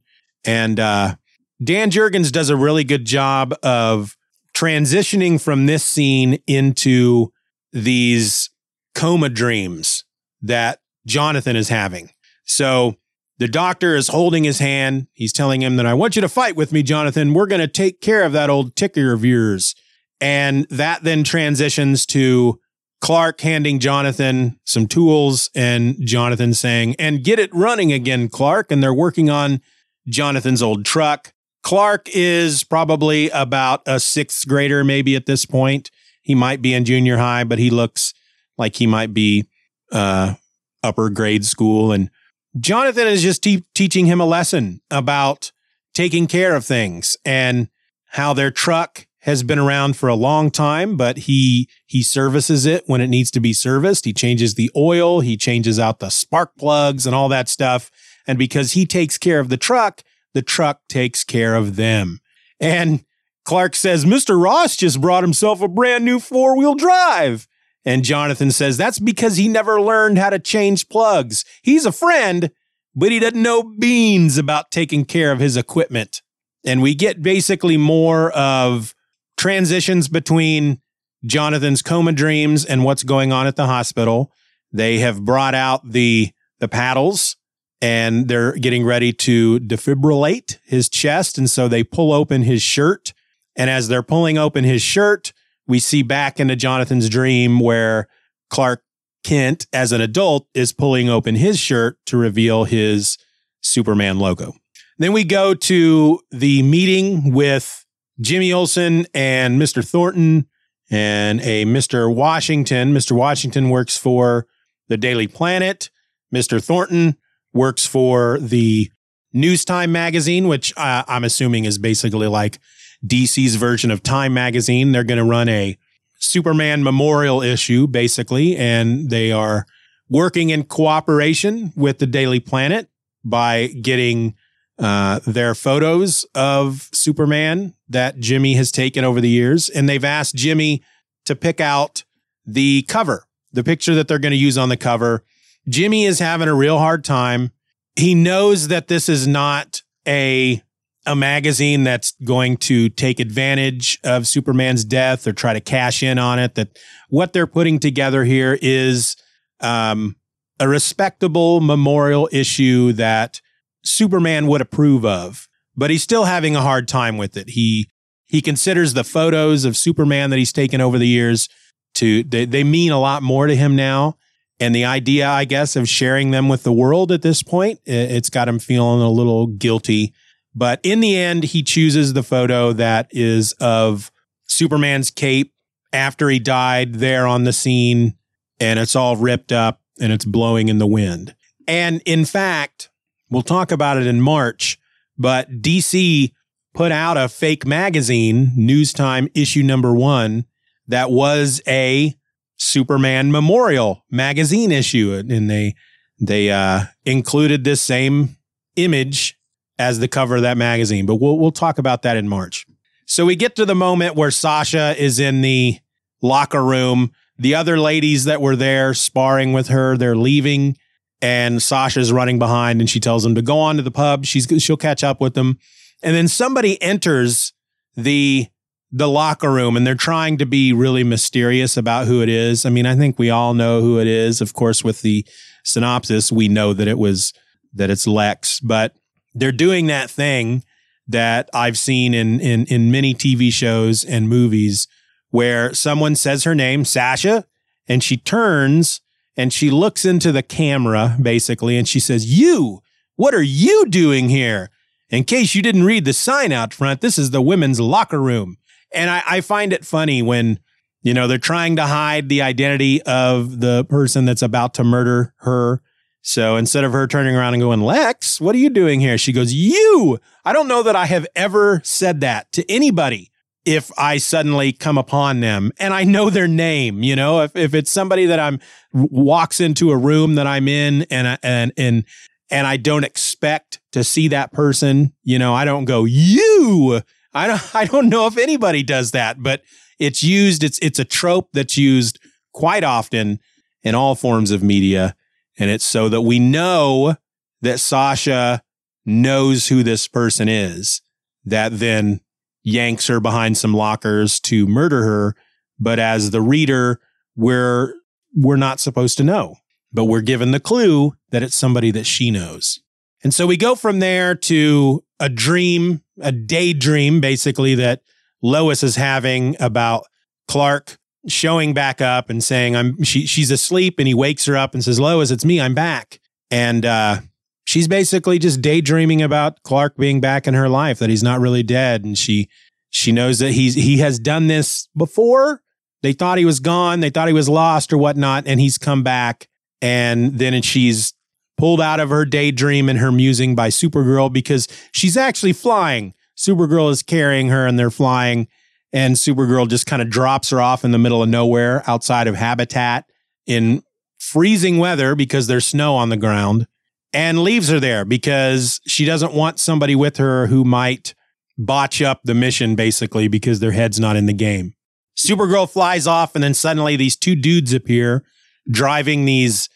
And 0.49 0.81
uh, 0.81 1.17
Dan 1.63 1.91
Jurgens 1.91 2.33
does 2.33 2.49
a 2.49 2.57
really 2.57 2.83
good 2.83 3.05
job 3.05 3.55
of 3.63 4.17
transitioning 4.57 5.39
from 5.39 5.67
this 5.67 5.85
scene 5.85 6.39
into 6.47 7.35
these 7.71 8.49
coma 8.95 9.29
dreams 9.29 10.05
that 10.41 10.79
Jonathan 11.07 11.55
is 11.55 11.69
having. 11.69 12.13
So 12.47 12.95
the 13.37 13.47
doctor 13.47 13.95
is 13.95 14.09
holding 14.09 14.45
his 14.45 14.59
hand. 14.59 15.09
He's 15.13 15.35
telling 15.35 15.61
him 15.61 15.77
that 15.77 15.85
I 15.85 15.93
want 15.93 16.17
you 16.17 16.23
to 16.23 16.31
fight 16.31 16.57
with 16.57 16.73
me, 16.73 16.83
Jonathan. 16.83 17.35
We're 17.35 17.47
going 17.47 17.61
to 17.61 17.69
take 17.69 18.01
care 18.01 18.23
of 18.23 18.33
that 18.33 18.49
old 18.49 18.75
ticker 18.75 19.13
of 19.13 19.27
yours. 19.27 19.75
And 20.19 20.67
that 20.71 21.03
then 21.03 21.25
transitions 21.25 22.07
to 22.07 22.59
Clark 23.03 23.43
handing 23.43 23.81
Jonathan 23.81 24.59
some 24.65 24.87
tools 24.87 25.51
and 25.55 25.95
Jonathan 26.01 26.55
saying, 26.55 26.97
and 26.99 27.23
get 27.23 27.39
it 27.39 27.55
running 27.55 27.93
again, 27.93 28.31
Clark. 28.31 28.73
And 28.73 28.83
they're 28.83 28.95
working 28.95 29.29
on 29.29 29.61
Jonathan's 30.09 30.63
old 30.63 30.85
truck. 30.85 31.33
Clark 31.63 32.09
is 32.13 32.65
probably 32.65 33.31
about 33.31 33.83
a 33.87 34.01
sixth 34.01 34.47
grader, 34.47 34.85
maybe 34.85 35.17
at 35.17 35.27
this 35.27 35.45
point. 35.45 35.91
He 36.23 36.35
might 36.35 36.63
be 36.63 36.75
in 36.75 36.85
junior 36.85 37.19
high, 37.19 37.45
but 37.45 37.59
he 37.59 37.71
looks 37.71 38.15
like 38.57 38.77
he 38.77 38.87
might 38.87 39.13
be 39.13 39.49
uh, 39.93 40.35
upper 40.83 41.11
grade 41.11 41.45
school. 41.45 41.93
And 41.93 42.11
Jonathan 42.59 43.07
is 43.07 43.23
just 43.23 43.43
te- 43.43 43.65
teaching 43.75 44.07
him 44.07 44.21
a 44.21 44.27
lesson 44.27 44.81
about 44.91 45.53
taking 45.95 46.27
care 46.27 46.55
of 46.55 46.65
things 46.65 47.17
and 47.25 47.69
how 48.11 48.33
their 48.33 48.51
truck 48.51 49.07
has 49.21 49.43
been 49.43 49.59
around 49.59 49.97
for 49.97 50.09
a 50.09 50.15
long 50.15 50.51
time, 50.51 50.97
but 50.97 51.19
he 51.19 51.69
he 51.87 52.03
services 52.03 52.65
it 52.65 52.85
when 52.87 53.01
it 53.01 53.09
needs 53.09 53.31
to 53.33 53.41
be 53.41 53.53
serviced. 53.53 54.05
He 54.05 54.13
changes 54.13 54.55
the 54.55 54.71
oil, 54.77 55.21
he 55.21 55.37
changes 55.37 55.79
out 55.79 55.99
the 55.99 56.09
spark 56.09 56.57
plugs 56.57 57.07
and 57.07 57.15
all 57.15 57.29
that 57.29 57.49
stuff. 57.49 57.91
And 58.29 58.39
because 58.39 58.73
he 58.73 58.87
takes 58.87 59.17
care 59.17 59.41
of 59.41 59.49
the 59.49 59.57
truck, 59.57 60.03
the 60.35 60.43
truck 60.43 60.83
takes 60.89 61.25
care 61.25 61.55
of 61.55 61.77
them. 61.77 62.21
And 62.61 63.05
Clark 63.45 63.75
says, 63.75 64.05
Mr. 64.05 64.41
Ross 64.41 64.77
just 64.77 65.01
brought 65.01 65.25
himself 65.25 65.63
a 65.63 65.69
brand 65.69 66.05
new 66.05 66.21
four 66.21 66.57
wheel 66.57 66.75
drive. 66.75 67.49
And 67.87 68.05
Jonathan 68.05 68.51
says 68.51 68.77
that's 68.77 68.99
because 68.99 69.39
he 69.39 69.49
never 69.49 69.81
learned 69.81 70.19
how 70.19 70.29
to 70.29 70.39
change 70.39 70.91
plugs. 70.91 71.47
He's 71.63 71.87
a 71.87 71.93
friend, 71.93 72.51
but 72.95 73.11
he 73.11 73.19
doesn't 73.19 73.43
know 73.43 73.63
beans 73.63 74.37
about 74.37 74.71
taking 74.71 75.07
care 75.07 75.33
of 75.33 75.41
his 75.41 75.57
equipment. 75.57 76.21
And 76.67 76.83
we 76.83 76.95
get 76.95 77.23
basically 77.23 77.79
more 77.79 78.31
of 78.33 78.95
transitions 79.39 80.09
between 80.09 80.83
Jonathan's 81.25 81.81
coma 81.81 82.13
dreams 82.13 82.67
and 82.67 82.85
what's 82.85 83.05
going 83.05 83.33
on 83.33 83.47
at 83.47 83.57
the 83.57 83.67
hospital. 83.67 84.33
They 84.71 84.99
have 84.99 85.25
brought 85.25 85.55
out 85.55 85.81
the 85.91 86.33
the 86.61 86.69
paddles 86.69 87.37
and 87.81 88.29
they're 88.29 88.53
getting 88.53 88.85
ready 88.85 89.13
to 89.13 89.61
defibrillate 89.61 90.59
his 90.65 90.89
chest. 90.89 91.39
And 91.39 91.49
so 91.49 91.69
they 91.69 91.85
pull 91.85 92.13
open 92.13 92.43
his 92.43 92.63
shirt. 92.63 93.13
And 93.57 93.71
as 93.71 93.89
they're 93.89 94.03
pulling 94.03 94.39
open 94.39 94.65
his 94.65 94.83
shirt, 94.83 95.33
we 95.67 95.79
see 95.79 96.03
back 96.03 96.41
into 96.41 96.57
Jonathan's 96.57 97.09
dream 97.09 97.61
where 97.61 98.09
Clark 98.51 98.83
Kent, 99.23 99.67
as 99.73 99.93
an 99.93 100.01
adult, 100.01 100.49
is 100.55 100.73
pulling 100.73 101.09
open 101.09 101.35
his 101.35 101.59
shirt 101.59 101.99
to 102.07 102.17
reveal 102.17 102.65
his 102.65 103.19
Superman 103.61 104.19
logo. 104.19 104.55
Then 104.99 105.13
we 105.13 105.25
go 105.25 105.55
to 105.55 106.21
the 106.31 106.63
meeting 106.63 107.33
with 107.33 107.85
Jimmy 108.21 108.53
Olsen 108.53 109.07
and 109.15 109.61
Mr. 109.61 109.87
Thornton 109.87 110.47
and 110.91 111.41
a 111.43 111.65
Mr. 111.67 112.13
Washington. 112.13 112.95
Mr. 112.95 113.13
Washington 113.13 113.69
works 113.69 113.97
for 113.99 114.47
the 114.89 114.97
Daily 114.97 115.27
Planet. 115.27 115.91
Mr. 116.35 116.63
Thornton 116.63 117.18
works 117.53 117.87
for 117.87 118.39
the 118.39 118.91
News 119.33 119.65
Time 119.65 119.93
magazine, 119.93 120.49
which 120.49 120.73
uh, 120.77 121.05
I'm 121.07 121.25
assuming 121.25 121.65
is 121.65 121.79
basically 121.79 122.27
like 122.27 122.59
DC's 123.07 123.57
version 123.57 123.91
of 123.91 124.03
Time 124.03 124.35
magazine. 124.35 124.93
They're 124.93 125.05
going 125.05 125.19
to 125.19 125.25
run 125.25 125.49
a 125.49 125.79
Superman 126.19 126.83
memorial 126.83 127.43
issue, 127.43 127.87
basically, 127.87 128.57
and 128.57 129.11
they 129.11 129.31
are 129.31 129.67
working 130.09 130.51
in 130.51 130.65
cooperation 130.65 131.73
with 131.77 131.99
the 131.99 132.07
Daily 132.07 132.41
Planet 132.41 132.89
by 133.25 133.69
getting 133.69 134.35
uh, 134.79 135.21
their 135.27 135.55
photos 135.55 136.25
of 136.35 136.89
Superman 136.93 137.75
that 137.89 138.19
Jimmy 138.19 138.55
has 138.55 138.71
taken 138.71 139.05
over 139.05 139.21
the 139.21 139.29
years. 139.29 139.69
And 139.69 139.89
they've 139.89 140.05
asked 140.05 140.35
Jimmy 140.35 140.83
to 141.25 141.35
pick 141.35 141.61
out 141.61 142.05
the 142.47 142.83
cover, 142.83 143.27
the 143.53 143.65
picture 143.65 143.95
that 143.95 144.09
they're 144.09 144.19
going 144.19 144.33
to 144.33 144.39
use 144.39 144.57
on 144.57 144.69
the 144.69 144.77
cover. 144.77 145.25
Jimmy 145.69 146.05
is 146.05 146.19
having 146.19 146.49
a 146.49 146.55
real 146.55 146.79
hard 146.79 147.05
time. 147.05 147.53
He 147.97 148.15
knows 148.15 148.69
that 148.69 148.89
this 148.89 149.09
is 149.09 149.27
not 149.27 149.83
a 150.07 150.63
a 151.07 151.17
magazine 151.17 151.85
that's 151.85 152.13
going 152.23 152.59
to 152.59 152.91
take 152.91 153.19
advantage 153.19 153.99
of 154.05 154.27
Superman's 154.27 154.85
death 154.85 155.27
or 155.27 155.33
try 155.33 155.55
to 155.55 155.61
cash 155.61 156.03
in 156.03 156.19
on 156.19 156.39
it. 156.39 156.55
That 156.55 156.79
what 157.09 157.33
they're 157.33 157.47
putting 157.47 157.79
together 157.79 158.25
here 158.25 158.59
is 158.61 159.17
um, 159.61 160.17
a 160.61 160.69
respectable 160.69 161.61
memorial 161.61 162.29
issue 162.31 162.93
that 162.95 163.41
Superman 163.85 164.47
would 164.49 164.61
approve 164.61 165.05
of, 165.07 165.49
but 165.77 165.91
he's 165.91 166.03
still 166.03 166.25
having 166.25 166.55
a 166.55 166.61
hard 166.61 166.89
time 166.89 167.17
with 167.17 167.37
it. 167.37 167.51
He 167.51 167.89
he 168.27 168.43
considers 168.43 168.93
the 168.93 169.05
photos 169.05 169.65
of 169.65 169.77
Superman 169.77 170.29
that 170.31 170.39
he's 170.39 170.53
taken 170.53 170.81
over 170.83 170.99
the 170.99 171.09
years 171.09 171.49
to 171.95 172.23
they, 172.23 172.45
they 172.45 172.65
mean 172.65 172.93
a 172.93 173.01
lot 173.01 173.23
more 173.23 173.47
to 173.47 173.57
him 173.57 173.75
now. 173.75 174.17
And 174.61 174.75
the 174.75 174.85
idea, 174.85 175.29
I 175.29 175.45
guess, 175.45 175.77
of 175.77 175.89
sharing 175.89 176.33
them 176.33 176.49
with 176.49 176.65
the 176.65 176.73
world 176.73 177.13
at 177.13 177.23
this 177.23 177.43
point, 177.43 177.81
it's 177.85 178.31
got 178.31 178.49
him 178.49 178.59
feeling 178.59 179.01
a 179.01 179.11
little 179.11 179.47
guilty. 179.47 180.13
But 180.55 180.81
in 180.83 181.01
the 181.01 181.17
end, 181.17 181.45
he 181.45 181.63
chooses 181.63 182.13
the 182.13 182.25
photo 182.25 182.73
that 182.73 183.09
is 183.11 183.53
of 183.61 184.11
Superman's 184.47 185.11
cape 185.11 185.55
after 185.93 186.29
he 186.29 186.41
died 186.41 186.97
there 186.97 187.27
on 187.27 187.45
the 187.45 187.53
scene, 187.53 188.15
and 188.59 188.79
it's 188.79 188.97
all 188.97 189.17
ripped 189.17 189.53
up 189.53 189.81
and 190.01 190.13
it's 190.13 190.25
blowing 190.25 190.69
in 190.69 190.79
the 190.79 190.87
wind. 190.87 191.35
And 191.69 192.03
in 192.05 192.25
fact, 192.25 192.91
we'll 193.31 193.43
talk 193.43 193.71
about 193.71 193.99
it 193.99 194.07
in 194.07 194.21
March, 194.21 194.79
but 195.17 195.63
DC 195.63 196.33
put 196.75 196.91
out 196.91 197.17
a 197.17 197.29
fake 197.29 197.67
magazine, 197.67 198.53
News 198.57 198.93
Time 198.93 199.29
issue 199.35 199.63
number 199.63 199.95
one, 199.95 200.47
that 200.89 201.11
was 201.11 201.61
a 201.69 202.15
Superman 202.59 203.33
Memorial 203.33 204.05
magazine 204.11 204.73
issue, 204.73 205.15
and 205.15 205.49
they 205.49 205.75
they 206.21 206.51
uh, 206.51 206.85
included 207.05 207.65
this 207.65 207.81
same 207.81 208.37
image 208.77 209.39
as 209.79 210.01
the 210.01 210.09
cover 210.09 210.37
of 210.37 210.43
that 210.43 210.59
magazine. 210.59 211.07
But 211.07 211.17
we'll 211.17 211.39
we'll 211.39 211.53
talk 211.53 211.79
about 211.79 212.03
that 212.03 212.17
in 212.17 212.29
March. 212.29 212.67
So 213.07 213.25
we 213.25 213.37
get 213.37 213.57
to 213.57 213.65
the 213.65 213.75
moment 213.75 214.17
where 214.17 214.31
Sasha 214.31 214.95
is 215.03 215.19
in 215.19 215.41
the 215.41 215.79
locker 216.21 216.63
room. 216.63 217.13
The 217.39 217.55
other 217.55 217.79
ladies 217.79 218.25
that 218.25 218.43
were 218.43 218.57
there 218.57 218.93
sparring 218.93 219.53
with 219.53 219.69
her, 219.69 219.97
they're 219.97 220.17
leaving, 220.17 220.77
and 221.23 221.63
Sasha's 221.63 222.13
running 222.13 222.39
behind, 222.39 222.81
and 222.81 222.91
she 222.91 223.01
tells 223.01 223.23
them 223.23 223.37
to 223.37 223.43
go 223.43 223.59
on 223.61 223.77
to 223.77 223.83
the 223.83 223.93
pub. 223.93 224.25
She's 224.25 224.47
she'll 224.59 224.77
catch 224.77 225.05
up 225.05 225.21
with 225.21 225.35
them, 225.35 225.59
and 226.03 226.15
then 226.17 226.27
somebody 226.27 226.81
enters 226.83 227.53
the 227.97 228.49
the 228.91 229.09
locker 229.09 229.53
room 229.53 229.77
and 229.77 229.87
they're 229.87 229.95
trying 229.95 230.39
to 230.39 230.47
be 230.47 230.73
really 230.73 231.05
mysterious 231.05 231.77
about 231.77 232.07
who 232.07 232.23
it 232.23 232.29
is. 232.29 232.65
I 232.65 232.71
mean, 232.71 232.87
I 232.87 232.97
think 232.97 233.19
we 233.19 233.31
all 233.31 233.55
know 233.55 233.81
who 233.81 233.99
it 233.99 234.07
is. 234.07 234.41
Of 234.41 234.55
course, 234.55 234.83
with 234.83 235.03
the 235.03 235.27
synopsis, 235.65 236.33
we 236.33 236.49
know 236.49 236.73
that 236.73 236.89
it 236.89 236.99
was 236.99 237.33
that 237.75 237.91
it's 237.91 238.07
Lex, 238.07 238.61
but 238.61 238.95
they're 239.35 239.53
doing 239.53 239.87
that 239.87 240.11
thing 240.11 240.65
that 241.07 241.49
I've 241.53 241.79
seen 241.79 242.15
in 242.15 242.41
in 242.41 242.65
in 242.67 242.91
many 242.91 243.15
TV 243.15 243.53
shows 243.53 244.05
and 244.05 244.29
movies 244.29 244.89
where 245.31 245.75
someone 245.75 246.15
says 246.15 246.45
her 246.45 246.55
name, 246.55 246.85
Sasha, 246.85 247.45
and 247.87 248.03
she 248.03 248.17
turns 248.17 249.03
and 249.37 249.53
she 249.53 249.71
looks 249.71 250.05
into 250.05 250.33
the 250.33 250.43
camera 250.43 251.17
basically 251.21 251.77
and 251.77 251.87
she 251.87 252.01
says, 252.01 252.39
"You, 252.39 252.81
what 253.17 253.35
are 253.35 253.43
you 253.43 253.87
doing 253.87 254.31
here?" 254.31 254.71
In 255.11 255.25
case 255.25 255.55
you 255.55 255.63
didn't 255.63 255.85
read 255.85 256.05
the 256.05 256.13
sign 256.13 256.53
out 256.53 256.75
front, 256.75 257.01
this 257.01 257.19
is 257.19 257.31
the 257.31 257.43
women's 257.43 257.81
locker 257.81 258.21
room. 258.21 258.57
And 258.93 259.11
I, 259.11 259.23
I 259.27 259.41
find 259.41 259.73
it 259.73 259.85
funny 259.85 260.23
when, 260.23 260.59
you 261.03 261.15
know, 261.15 261.27
they're 261.27 261.39
trying 261.39 261.77
to 261.77 261.87
hide 261.87 262.29
the 262.29 262.43
identity 262.43 263.03
of 263.03 263.61
the 263.61 263.85
person 263.85 264.25
that's 264.25 264.43
about 264.43 264.75
to 264.75 264.85
murder 264.85 265.35
her. 265.39 265.83
So 266.23 266.57
instead 266.57 266.85
of 266.85 266.93
her 266.93 267.07
turning 267.07 267.37
around 267.37 267.55
and 267.55 267.63
going, 267.63 267.81
Lex, 267.81 268.41
what 268.41 268.55
are 268.55 268.59
you 268.59 268.71
doing 268.71 269.01
here? 269.01 269.17
She 269.19 269.33
goes, 269.33 269.53
You. 269.53 270.19
I 270.45 270.53
don't 270.53 270.69
know 270.69 270.83
that 270.83 270.97
I 270.97 271.07
have 271.07 271.27
ever 271.37 271.81
said 271.85 272.21
that 272.21 272.53
to 272.53 272.71
anybody 272.71 273.31
if 273.69 273.91
I 273.99 274.17
suddenly 274.17 274.73
come 274.73 274.97
upon 274.97 275.41
them 275.41 275.73
and 275.79 275.93
I 275.93 276.05
know 276.05 276.31
their 276.31 276.49
name, 276.49 277.03
you 277.03 277.15
know, 277.15 277.43
if, 277.43 277.55
if 277.55 277.75
it's 277.75 277.91
somebody 277.91 278.25
that 278.25 278.41
I'm 278.41 278.61
walks 278.95 279.61
into 279.61 279.91
a 279.91 279.97
room 279.97 280.37
that 280.37 280.47
I'm 280.47 280.69
in 280.69 281.03
and, 281.11 281.39
and, 281.43 281.73
and, 281.77 282.05
and 282.51 282.67
I 282.67 282.79
don't 282.79 283.05
expect 283.05 283.81
to 283.93 284.03
see 284.03 284.29
that 284.29 284.53
person, 284.53 285.13
you 285.23 285.39
know, 285.39 285.53
I 285.53 285.67
don't 285.67 285.85
go, 285.85 286.05
you, 286.05 287.03
I 287.35 287.47
don't 287.47 287.63
I 287.75 287.85
don't 287.85 288.09
know 288.09 288.27
if 288.27 288.39
anybody 288.39 288.83
does 288.83 289.13
that, 289.13 289.43
but 289.43 289.63
it's 289.99 290.23
used. 290.23 290.63
It's 290.63 290.79
it's 290.81 290.99
a 290.99 291.05
trope 291.05 291.49
that's 291.53 291.77
used 291.77 292.19
quite 292.53 292.85
often 292.85 293.41
in 293.83 293.95
all 293.95 294.15
forms 294.15 294.51
of 294.51 294.63
media, 294.63 295.15
and 295.59 295.71
it's 295.71 295.85
so 295.85 296.09
that 296.09 296.23
we 296.23 296.39
know 296.39 297.17
that 297.63 297.81
Sasha 297.81 298.63
knows 299.05 299.69
who 299.69 299.83
this 299.83 300.07
person 300.09 300.49
is. 300.49 301.03
That 301.45 301.79
then 301.79 302.21
yanks 302.63 303.07
her 303.07 303.21
behind 303.21 303.57
some 303.57 303.73
lockers 303.73 304.39
to 304.41 304.67
murder 304.67 305.03
her. 305.03 305.35
But 305.79 305.99
as 305.99 306.31
the 306.31 306.43
reader, 306.43 307.01
we're 307.37 307.95
we're 308.35 308.57
not 308.57 308.81
supposed 308.81 309.17
to 309.19 309.25
know, 309.25 309.57
but 309.93 310.05
we're 310.05 310.21
given 310.21 310.51
the 310.51 310.61
clue 310.61 311.15
that 311.31 311.43
it's 311.43 311.57
somebody 311.57 311.91
that 311.93 312.05
she 312.05 312.31
knows. 312.31 312.81
And 313.25 313.35
so 313.35 313.47
we 313.47 313.57
go 313.57 313.75
from 313.75 313.99
there 313.99 314.35
to 314.35 315.03
a 315.21 315.29
dream, 315.29 316.03
a 316.21 316.33
daydream, 316.33 317.21
basically, 317.21 317.75
that 317.77 318.03
Lois 318.43 318.83
is 318.83 318.97
having 318.97 319.57
about 319.61 320.05
Clark 320.47 320.99
showing 321.27 321.75
back 321.75 322.01
up 322.01 322.31
and 322.31 322.43
saying, 322.43 322.77
I'm 322.77 323.03
she 323.03 323.27
she's 323.27 323.51
asleep, 323.51 323.97
and 323.99 324.09
he 324.09 324.15
wakes 324.15 324.47
her 324.47 324.57
up 324.57 324.75
and 324.75 324.83
says, 324.83 325.01
Lois, 325.01 325.31
it's 325.31 325.45
me, 325.45 325.61
I'm 325.61 325.75
back. 325.75 326.21
And 326.51 326.87
uh, 326.87 327.21
she's 327.65 327.89
basically 327.89 328.39
just 328.39 328.63
daydreaming 328.63 329.21
about 329.23 329.63
Clark 329.63 329.97
being 329.97 330.21
back 330.21 330.47
in 330.47 330.55
her 330.55 330.69
life, 330.69 330.99
that 331.01 331.11
he's 331.11 331.23
not 331.23 331.41
really 331.41 331.63
dead. 331.63 332.05
And 332.05 332.17
she 332.17 332.49
she 332.91 333.13
knows 333.13 333.39
that 333.41 333.53
he's 333.53 333.75
he 333.75 333.99
has 333.99 334.19
done 334.19 334.47
this 334.47 334.89
before. 334.97 335.63
They 336.03 336.13
thought 336.13 336.39
he 336.39 336.45
was 336.45 336.61
gone, 336.61 337.01
they 337.01 337.11
thought 337.11 337.29
he 337.29 337.35
was 337.35 337.49
lost 337.49 337.93
or 337.93 337.99
whatnot, 337.99 338.45
and 338.47 338.61
he's 338.61 338.79
come 338.79 339.03
back. 339.03 339.49
And 339.81 340.39
then 340.39 340.61
she's 340.63 341.13
pulled 341.59 341.81
out 341.81 342.01
of 342.01 342.09
her 342.09 342.25
daydream 342.25 342.89
and 342.89 342.99
her 342.99 343.13
musing 343.13 343.55
by 343.55 343.69
Supergirl 343.69 344.33
because 344.33 344.69
she's 344.93 345.17
actually 345.17 345.53
flying. 345.53 346.15
Supergirl 346.37 346.91
is 346.91 347.03
carrying 347.03 347.49
her 347.49 347.67
and 347.67 347.79
they're 347.79 347.91
flying. 347.91 348.49
And 348.93 349.17
Supergirl 349.17 349.69
just 349.69 349.87
kind 349.87 350.01
of 350.01 350.09
drops 350.09 350.51
her 350.51 350.61
off 350.61 350.85
in 350.85 350.93
the 350.93 350.99
middle 350.99 351.23
of 351.23 351.29
nowhere 351.29 351.83
outside 351.87 352.27
of 352.27 352.37
habitat 352.37 353.05
in 353.47 353.83
freezing 354.19 354.79
weather 354.79 355.15
because 355.15 355.47
there's 355.47 355.67
snow 355.67 355.97
on 355.97 356.09
the 356.09 356.17
ground 356.17 356.67
and 357.13 357.43
leaves 357.43 357.69
her 357.69 357.81
there 357.81 358.05
because 358.05 358.81
she 358.87 359.05
doesn't 359.05 359.35
want 359.35 359.59
somebody 359.59 359.95
with 359.95 360.17
her 360.17 360.47
who 360.47 360.65
might 360.65 361.15
botch 361.59 362.01
up 362.01 362.21
the 362.25 362.35
mission 362.35 362.77
basically 362.77 363.27
because 363.29 363.61
their 363.61 363.73
head's 363.73 363.99
not 363.99 364.17
in 364.17 364.27
the 364.27 364.33
game. 364.33 364.75
Supergirl 365.17 365.69
flies 365.69 366.07
off 366.07 366.35
and 366.35 366.45
then 366.45 366.55
suddenly 366.55 366.95
these 366.97 367.17
two 367.17 367.35
dudes 367.35 367.73
appear 367.73 368.25
driving 368.71 369.25
these 369.25 369.69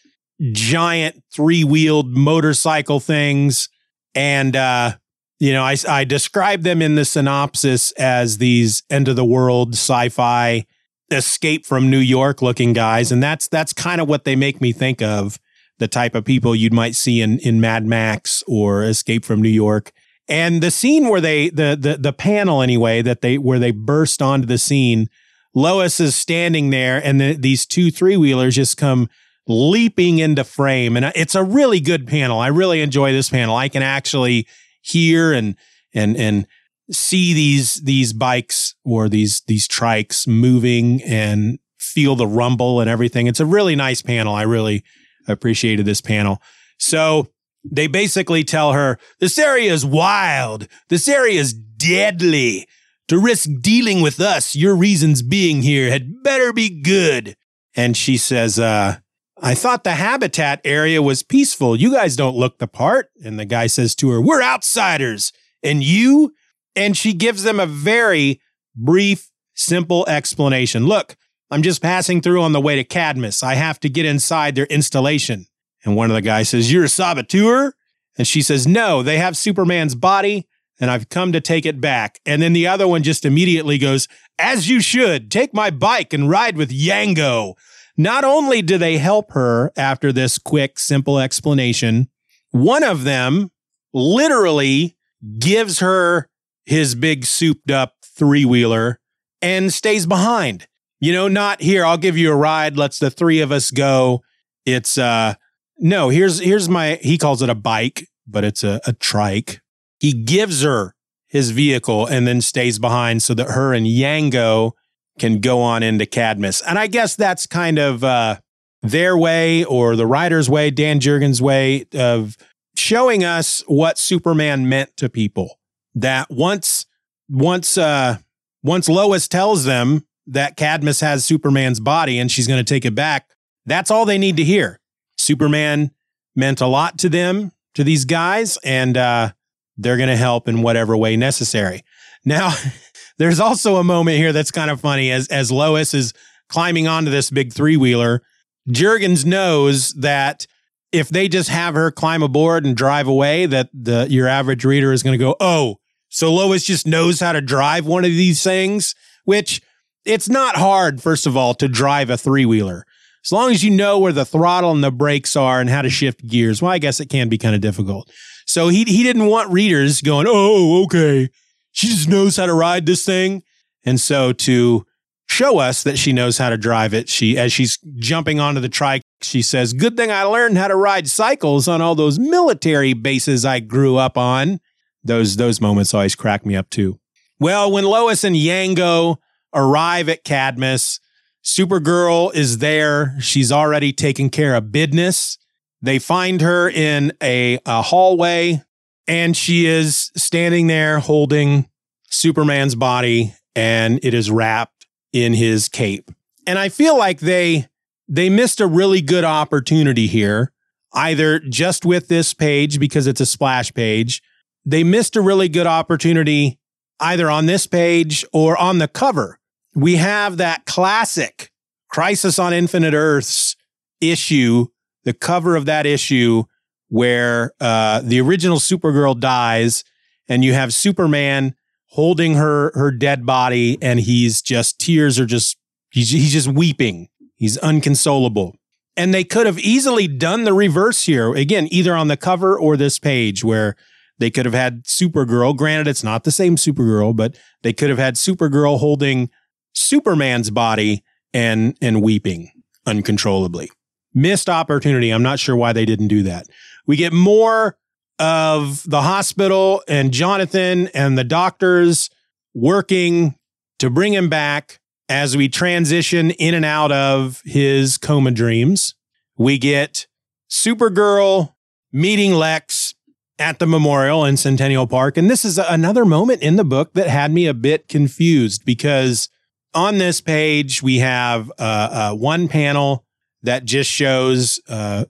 giant 0.51 1.23
three 1.33 1.63
wheeled 1.63 2.09
motorcycle 2.15 2.99
things. 2.99 3.69
And, 4.15 4.55
uh, 4.55 4.93
you 5.39 5.53
know, 5.53 5.63
I, 5.63 5.75
I 5.87 6.03
described 6.03 6.63
them 6.63 6.81
in 6.81 6.95
the 6.95 7.05
synopsis 7.05 7.91
as 7.93 8.37
these 8.37 8.83
end 8.89 9.07
of 9.07 9.15
the 9.15 9.25
world 9.25 9.73
sci 9.73 10.09
fi 10.09 10.65
escape 11.11 11.65
from 11.65 11.89
New 11.89 11.99
York 11.99 12.41
looking 12.41 12.73
guys. 12.73 13.11
And 13.11 13.21
that's, 13.21 13.47
that's 13.47 13.73
kind 13.73 14.01
of 14.01 14.09
what 14.09 14.23
they 14.23 14.35
make 14.35 14.61
me 14.61 14.71
think 14.71 15.01
of. 15.01 15.39
the 15.79 15.87
type 15.87 16.15
of 16.15 16.25
people 16.25 16.55
you 16.55 16.69
might 16.69 16.95
see 16.95 17.21
in, 17.21 17.39
in 17.39 17.59
Mad 17.59 17.85
Max 17.85 18.43
or 18.47 18.83
Escape 18.83 19.25
from 19.25 19.41
New 19.41 19.49
York. 19.49 19.91
And 20.27 20.63
the 20.63 20.71
scene 20.71 21.09
where 21.09 21.19
they, 21.19 21.49
the, 21.49 21.77
the, 21.79 21.97
the 21.97 22.13
panel 22.13 22.61
anyway, 22.61 23.01
that 23.01 23.21
they, 23.21 23.37
where 23.37 23.59
they 23.59 23.71
burst 23.71 24.21
onto 24.21 24.47
the 24.47 24.57
scene, 24.57 25.09
Lois 25.53 25.99
is 25.99 26.15
standing 26.15 26.69
there 26.69 27.01
and 27.03 27.19
the, 27.19 27.33
these 27.33 27.65
two 27.65 27.91
three 27.91 28.15
wheelers 28.17 28.55
just 28.55 28.77
come 28.77 29.09
leaping 29.47 30.19
into 30.19 30.43
frame. 30.43 30.95
And 30.95 31.11
it's 31.15 31.35
a 31.35 31.43
really 31.43 31.79
good 31.79 32.07
panel. 32.07 32.39
I 32.39 32.47
really 32.47 32.81
enjoy 32.81 33.11
this 33.11 33.29
panel. 33.29 33.55
I 33.55 33.69
can 33.69 33.83
actually 33.83 34.47
hear 34.81 35.33
and, 35.33 35.55
and, 35.93 36.15
and 36.15 36.47
see 36.91 37.33
these, 37.33 37.75
these 37.75 38.13
bikes 38.13 38.75
or 38.85 39.09
these, 39.09 39.41
these 39.47 39.67
trikes 39.67 40.27
moving 40.27 41.01
and 41.03 41.59
feel 41.77 42.15
the 42.15 42.27
rumble 42.27 42.79
and 42.79 42.89
everything. 42.89 43.27
It's 43.27 43.39
a 43.39 43.45
really 43.45 43.75
nice 43.75 44.01
panel. 44.01 44.33
I 44.33 44.43
really 44.43 44.83
appreciated 45.27 45.85
this 45.85 46.01
panel. 46.01 46.41
So 46.77 47.27
they 47.63 47.87
basically 47.87 48.43
tell 48.43 48.73
her, 48.73 48.97
this 49.19 49.37
area 49.37 49.71
is 49.71 49.85
wild. 49.85 50.67
This 50.89 51.07
area 51.07 51.39
is 51.39 51.53
deadly. 51.53 52.67
To 53.09 53.19
risk 53.19 53.49
dealing 53.61 54.01
with 54.01 54.21
us, 54.21 54.55
your 54.55 54.75
reasons 54.75 55.21
being 55.21 55.61
here 55.61 55.89
had 55.91 56.23
better 56.23 56.53
be 56.53 56.81
good. 56.81 57.35
And 57.75 57.97
she 57.97 58.17
says, 58.17 58.57
uh, 58.57 58.97
I 59.43 59.55
thought 59.55 59.83
the 59.83 59.95
habitat 59.95 60.61
area 60.63 61.01
was 61.01 61.21
peaceful. 61.21 61.75
You 61.75 61.91
guys 61.91 62.15
don't 62.15 62.37
look 62.37 62.59
the 62.59 62.67
part. 62.67 63.09
And 63.25 63.37
the 63.37 63.45
guy 63.45 63.67
says 63.67 63.93
to 63.95 64.09
her, 64.11 64.21
We're 64.21 64.41
outsiders. 64.41 65.33
And 65.61 65.83
you? 65.83 66.33
And 66.77 66.95
she 66.95 67.13
gives 67.13 67.43
them 67.43 67.59
a 67.59 67.65
very 67.65 68.39
brief, 68.73 69.29
simple 69.53 70.07
explanation. 70.07 70.87
Look, 70.87 71.17
I'm 71.51 71.61
just 71.61 71.81
passing 71.81 72.21
through 72.21 72.41
on 72.41 72.53
the 72.53 72.61
way 72.61 72.77
to 72.77 72.85
Cadmus. 72.85 73.43
I 73.43 73.55
have 73.55 73.81
to 73.81 73.89
get 73.89 74.05
inside 74.05 74.55
their 74.55 74.65
installation. 74.67 75.45
And 75.83 75.97
one 75.97 76.09
of 76.09 76.15
the 76.15 76.21
guys 76.21 76.49
says, 76.49 76.71
You're 76.71 76.85
a 76.85 76.89
saboteur? 76.89 77.73
And 78.17 78.25
she 78.25 78.41
says, 78.41 78.65
No, 78.65 79.03
they 79.03 79.17
have 79.17 79.35
Superman's 79.35 79.93
body 79.93 80.47
and 80.79 80.89
I've 80.89 81.09
come 81.09 81.31
to 81.33 81.41
take 81.41 81.65
it 81.65 81.81
back. 81.81 82.19
And 82.25 82.41
then 82.41 82.53
the 82.53 82.67
other 82.67 82.87
one 82.87 83.03
just 83.03 83.25
immediately 83.25 83.77
goes, 83.77 84.07
As 84.39 84.69
you 84.69 84.79
should, 84.79 85.29
take 85.29 85.53
my 85.53 85.69
bike 85.69 86.13
and 86.13 86.29
ride 86.29 86.55
with 86.55 86.71
Yango. 86.71 87.55
Not 87.97 88.23
only 88.23 88.61
do 88.61 88.77
they 88.77 88.97
help 88.97 89.31
her 89.31 89.71
after 89.77 90.11
this 90.11 90.37
quick, 90.37 90.79
simple 90.79 91.19
explanation, 91.19 92.09
one 92.51 92.83
of 92.83 93.03
them 93.03 93.51
literally 93.93 94.97
gives 95.39 95.79
her 95.79 96.29
his 96.65 96.95
big 96.95 97.25
souped 97.25 97.69
up 97.69 97.95
three 98.03 98.45
wheeler 98.45 98.99
and 99.41 99.71
stays 99.71 100.05
behind. 100.05 100.67
You 100.99 101.11
know, 101.11 101.27
not 101.27 101.61
here, 101.61 101.85
I'll 101.85 101.97
give 101.97 102.17
you 102.17 102.31
a 102.31 102.35
ride. 102.35 102.77
Let's 102.77 102.99
the 102.99 103.11
three 103.11 103.41
of 103.41 103.51
us 103.51 103.71
go. 103.71 104.23
It's, 104.65 104.97
uh, 104.97 105.35
no, 105.77 106.09
here's, 106.09 106.39
here's 106.39 106.69
my, 106.69 106.97
he 107.01 107.17
calls 107.17 107.41
it 107.41 107.49
a 107.49 107.55
bike, 107.55 108.07
but 108.25 108.43
it's 108.43 108.63
a, 108.63 108.79
a 108.87 108.93
trike. 108.93 109.61
He 109.99 110.13
gives 110.13 110.63
her 110.63 110.95
his 111.27 111.51
vehicle 111.51 112.05
and 112.05 112.25
then 112.25 112.41
stays 112.41 112.79
behind 112.79 113.21
so 113.21 113.33
that 113.33 113.51
her 113.51 113.73
and 113.73 113.85
Yango 113.85 114.71
can 115.19 115.39
go 115.39 115.61
on 115.61 115.83
into 115.83 116.05
Cadmus. 116.05 116.61
And 116.61 116.77
I 116.79 116.87
guess 116.87 117.15
that's 117.15 117.45
kind 117.45 117.77
of 117.77 118.03
uh, 118.03 118.37
their 118.81 119.17
way 119.17 119.63
or 119.63 119.95
the 119.95 120.07
writer's 120.07 120.49
way, 120.49 120.71
Dan 120.71 120.99
Jurgens' 120.99 121.41
way 121.41 121.85
of 121.93 122.37
showing 122.75 123.23
us 123.23 123.63
what 123.67 123.97
Superman 123.97 124.67
meant 124.67 124.95
to 124.97 125.09
people. 125.09 125.59
That 125.95 126.29
once, 126.29 126.85
once, 127.29 127.77
uh, 127.77 128.17
once 128.63 128.89
Lois 128.89 129.27
tells 129.27 129.65
them 129.65 130.05
that 130.27 130.57
Cadmus 130.57 131.01
has 131.01 131.25
Superman's 131.25 131.79
body 131.79 132.17
and 132.17 132.31
she's 132.31 132.47
going 132.47 132.63
to 132.63 132.73
take 132.73 132.85
it 132.85 132.95
back, 132.95 133.29
that's 133.65 133.91
all 133.91 134.05
they 134.05 134.17
need 134.17 134.37
to 134.37 134.43
hear. 134.43 134.79
Superman 135.17 135.91
meant 136.35 136.61
a 136.61 136.67
lot 136.67 136.97
to 136.99 137.09
them, 137.09 137.51
to 137.75 137.83
these 137.83 138.05
guys, 138.05 138.57
and 138.63 138.97
uh, 138.97 139.31
they're 139.77 139.97
going 139.97 140.09
to 140.09 140.15
help 140.15 140.47
in 140.47 140.61
whatever 140.61 140.97
way 140.97 141.15
necessary. 141.15 141.83
Now, 142.25 142.53
There's 143.17 143.39
also 143.39 143.77
a 143.77 143.83
moment 143.83 144.17
here 144.17 144.33
that's 144.33 144.51
kind 144.51 144.71
of 144.71 144.81
funny 144.81 145.11
as 145.11 145.27
as 145.27 145.51
Lois 145.51 145.93
is 145.93 146.13
climbing 146.49 146.87
onto 146.87 147.11
this 147.11 147.29
big 147.29 147.53
three 147.53 147.77
wheeler. 147.77 148.21
Jurgens 148.69 149.25
knows 149.25 149.93
that 149.93 150.45
if 150.91 151.09
they 151.09 151.27
just 151.27 151.49
have 151.49 151.75
her 151.75 151.91
climb 151.91 152.23
aboard 152.23 152.65
and 152.65 152.75
drive 152.77 153.07
away, 153.07 153.45
that 153.45 153.69
the 153.73 154.07
your 154.09 154.27
average 154.27 154.63
reader 154.63 154.93
is 154.93 155.03
going 155.03 155.17
to 155.17 155.23
go, 155.23 155.35
"Oh, 155.39 155.77
so 156.09 156.33
Lois 156.33 156.63
just 156.63 156.87
knows 156.87 157.19
how 157.19 157.31
to 157.33 157.41
drive 157.41 157.85
one 157.85 158.05
of 158.05 158.11
these 158.11 158.41
things." 158.43 158.95
Which 159.25 159.61
it's 160.05 160.27
not 160.27 160.57
hard, 160.57 161.01
first 161.01 161.25
of 161.25 161.37
all, 161.37 161.53
to 161.55 161.67
drive 161.67 162.09
a 162.09 162.17
three 162.17 162.45
wheeler. 162.45 162.85
As 163.25 163.31
long 163.31 163.51
as 163.51 163.63
you 163.63 163.71
know 163.71 163.99
where 163.99 164.11
the 164.11 164.25
throttle 164.25 164.71
and 164.71 164.83
the 164.83 164.91
brakes 164.91 165.37
are 165.37 165.61
and 165.61 165.69
how 165.69 165.81
to 165.81 165.89
shift 165.89 166.27
gears. 166.27 166.61
Well, 166.61 166.71
I 166.71 166.77
guess 166.77 166.99
it 166.99 167.07
can 167.07 167.29
be 167.29 167.37
kind 167.37 167.55
of 167.55 167.61
difficult. 167.61 168.11
So 168.45 168.67
he 168.67 168.83
he 168.83 169.03
didn't 169.03 169.27
want 169.27 169.51
readers 169.51 170.01
going, 170.01 170.27
"Oh, 170.29 170.83
okay." 170.83 171.29
She 171.73 171.87
just 171.87 172.07
knows 172.07 172.37
how 172.37 172.45
to 172.45 172.53
ride 172.53 172.85
this 172.85 173.05
thing. 173.05 173.43
And 173.83 173.99
so 173.99 174.31
to 174.31 174.85
show 175.27 175.59
us 175.59 175.83
that 175.83 175.97
she 175.97 176.13
knows 176.13 176.37
how 176.37 176.49
to 176.49 176.57
drive 176.57 176.93
it, 176.93 177.09
she, 177.09 177.37
as 177.37 177.51
she's 177.51 177.77
jumping 177.97 178.39
onto 178.39 178.61
the 178.61 178.69
trike, 178.69 179.01
she 179.21 179.41
says, 179.41 179.73
good 179.73 179.97
thing 179.97 180.11
I 180.11 180.23
learned 180.23 180.57
how 180.57 180.67
to 180.69 180.75
ride 180.75 181.09
cycles 181.09 181.67
on 181.67 181.81
all 181.81 181.95
those 181.95 182.19
military 182.19 182.93
bases 182.93 183.43
I 183.43 183.59
grew 183.59 183.97
up 183.97 184.17
on. 184.17 184.59
Those, 185.03 185.35
those 185.35 185.59
moments 185.59 185.93
always 185.93 186.15
crack 186.15 186.45
me 186.45 186.55
up 186.55 186.69
too. 186.69 186.99
Well, 187.39 187.71
when 187.71 187.83
Lois 187.83 188.23
and 188.23 188.35
Yango 188.35 189.17
arrive 189.53 190.07
at 190.07 190.23
Cadmus, 190.23 190.99
Supergirl 191.43 192.33
is 192.33 192.59
there. 192.59 193.19
She's 193.19 193.51
already 193.51 193.91
taken 193.91 194.29
care 194.29 194.55
of 194.55 194.71
business. 194.71 195.37
They 195.81 195.99
find 195.99 196.39
her 196.39 196.69
in 196.69 197.11
a, 197.21 197.59
a 197.65 197.81
hallway 197.81 198.61
and 199.07 199.35
she 199.35 199.65
is 199.65 200.11
standing 200.15 200.67
there 200.67 200.99
holding 200.99 201.69
Superman's 202.09 202.75
body 202.75 203.33
and 203.55 203.99
it 204.03 204.13
is 204.13 204.31
wrapped 204.31 204.87
in 205.11 205.33
his 205.33 205.69
cape. 205.69 206.11
And 206.47 206.57
I 206.57 206.69
feel 206.69 206.97
like 206.97 207.19
they 207.19 207.67
they 208.07 208.29
missed 208.29 208.59
a 208.59 208.67
really 208.67 209.01
good 209.01 209.23
opportunity 209.23 210.07
here, 210.07 210.51
either 210.93 211.39
just 211.39 211.85
with 211.85 212.07
this 212.07 212.33
page 212.33 212.79
because 212.79 213.07
it's 213.07 213.21
a 213.21 213.25
splash 213.25 213.73
page. 213.73 214.21
They 214.65 214.83
missed 214.83 215.15
a 215.15 215.21
really 215.21 215.49
good 215.49 215.67
opportunity 215.67 216.59
either 216.99 217.29
on 217.29 217.45
this 217.45 217.67
page 217.67 218.25
or 218.33 218.57
on 218.57 218.77
the 218.77 218.87
cover. 218.87 219.39
We 219.75 219.95
have 219.95 220.37
that 220.37 220.65
classic 220.65 221.51
Crisis 221.89 222.39
on 222.39 222.53
Infinite 222.53 222.93
Earths 222.93 223.55
issue, 224.01 224.67
the 225.03 225.13
cover 225.13 225.55
of 225.55 225.65
that 225.65 225.85
issue 225.85 226.43
where 226.93 227.51
uh, 227.59 228.01
the 228.03 228.21
original 228.21 228.59
Supergirl 228.59 229.19
dies, 229.19 229.83
and 230.29 230.45
you 230.45 230.53
have 230.53 230.71
Superman 230.75 231.55
holding 231.87 232.35
her 232.35 232.71
her 232.75 232.91
dead 232.91 233.25
body, 233.25 233.79
and 233.81 233.99
he's 233.99 234.43
just 234.43 234.77
tears 234.77 235.19
are 235.19 235.25
just 235.25 235.57
he's 235.89 236.11
he's 236.11 236.31
just 236.31 236.47
weeping. 236.47 237.07
He's 237.35 237.57
unconsolable. 237.57 238.55
And 238.95 239.11
they 239.11 239.23
could 239.23 239.47
have 239.47 239.57
easily 239.57 240.07
done 240.07 240.43
the 240.43 240.53
reverse 240.53 241.07
here 241.07 241.33
again, 241.33 241.67
either 241.71 241.95
on 241.95 242.09
the 242.09 242.17
cover 242.17 242.55
or 242.55 242.77
this 242.77 242.99
page, 242.99 243.43
where 243.43 243.75
they 244.19 244.29
could 244.29 244.45
have 244.45 244.53
had 244.53 244.83
Supergirl. 244.83 245.57
Granted, 245.57 245.87
it's 245.87 246.03
not 246.03 246.25
the 246.25 246.31
same 246.31 246.57
Supergirl, 246.57 247.15
but 247.15 247.35
they 247.63 247.73
could 247.73 247.89
have 247.89 247.97
had 247.97 248.17
Supergirl 248.17 248.77
holding 248.77 249.31
Superman's 249.73 250.51
body 250.51 251.03
and 251.33 251.75
and 251.81 252.03
weeping 252.03 252.51
uncontrollably. 252.85 253.71
Missed 254.13 254.47
opportunity. 254.47 255.09
I'm 255.09 255.23
not 255.23 255.39
sure 255.39 255.55
why 255.55 255.73
they 255.73 255.85
didn't 255.85 256.09
do 256.09 256.21
that. 256.21 256.45
We 256.85 256.97
get 256.97 257.13
more 257.13 257.77
of 258.19 258.83
the 258.89 259.01
hospital 259.01 259.81
and 259.87 260.11
Jonathan 260.11 260.87
and 260.93 261.17
the 261.17 261.23
doctors 261.23 262.09
working 262.53 263.35
to 263.79 263.89
bring 263.89 264.13
him 264.13 264.29
back 264.29 264.79
as 265.09 265.35
we 265.35 265.49
transition 265.49 266.31
in 266.31 266.53
and 266.53 266.65
out 266.65 266.91
of 266.91 267.41
his 267.45 267.97
coma 267.97 268.31
dreams. 268.31 268.95
We 269.37 269.57
get 269.57 270.07
Supergirl 270.49 271.53
meeting 271.91 272.33
Lex 272.33 272.93
at 273.39 273.59
the 273.59 273.65
memorial 273.65 274.23
in 274.25 274.37
Centennial 274.37 274.87
Park. 274.87 275.17
And 275.17 275.29
this 275.29 275.43
is 275.43 275.57
another 275.57 276.05
moment 276.05 276.41
in 276.41 276.55
the 276.55 276.63
book 276.63 276.93
that 276.93 277.07
had 277.07 277.31
me 277.31 277.47
a 277.47 277.53
bit 277.53 277.87
confused 277.87 278.63
because 278.63 279.29
on 279.73 279.97
this 279.97 280.21
page, 280.21 280.83
we 280.83 280.99
have 280.99 281.51
uh, 281.57 282.11
uh, 282.11 282.15
one 282.15 282.47
panel 282.47 283.05
that 283.41 283.65
just 283.65 283.89
shows 283.89 284.59
uh, 284.69 285.05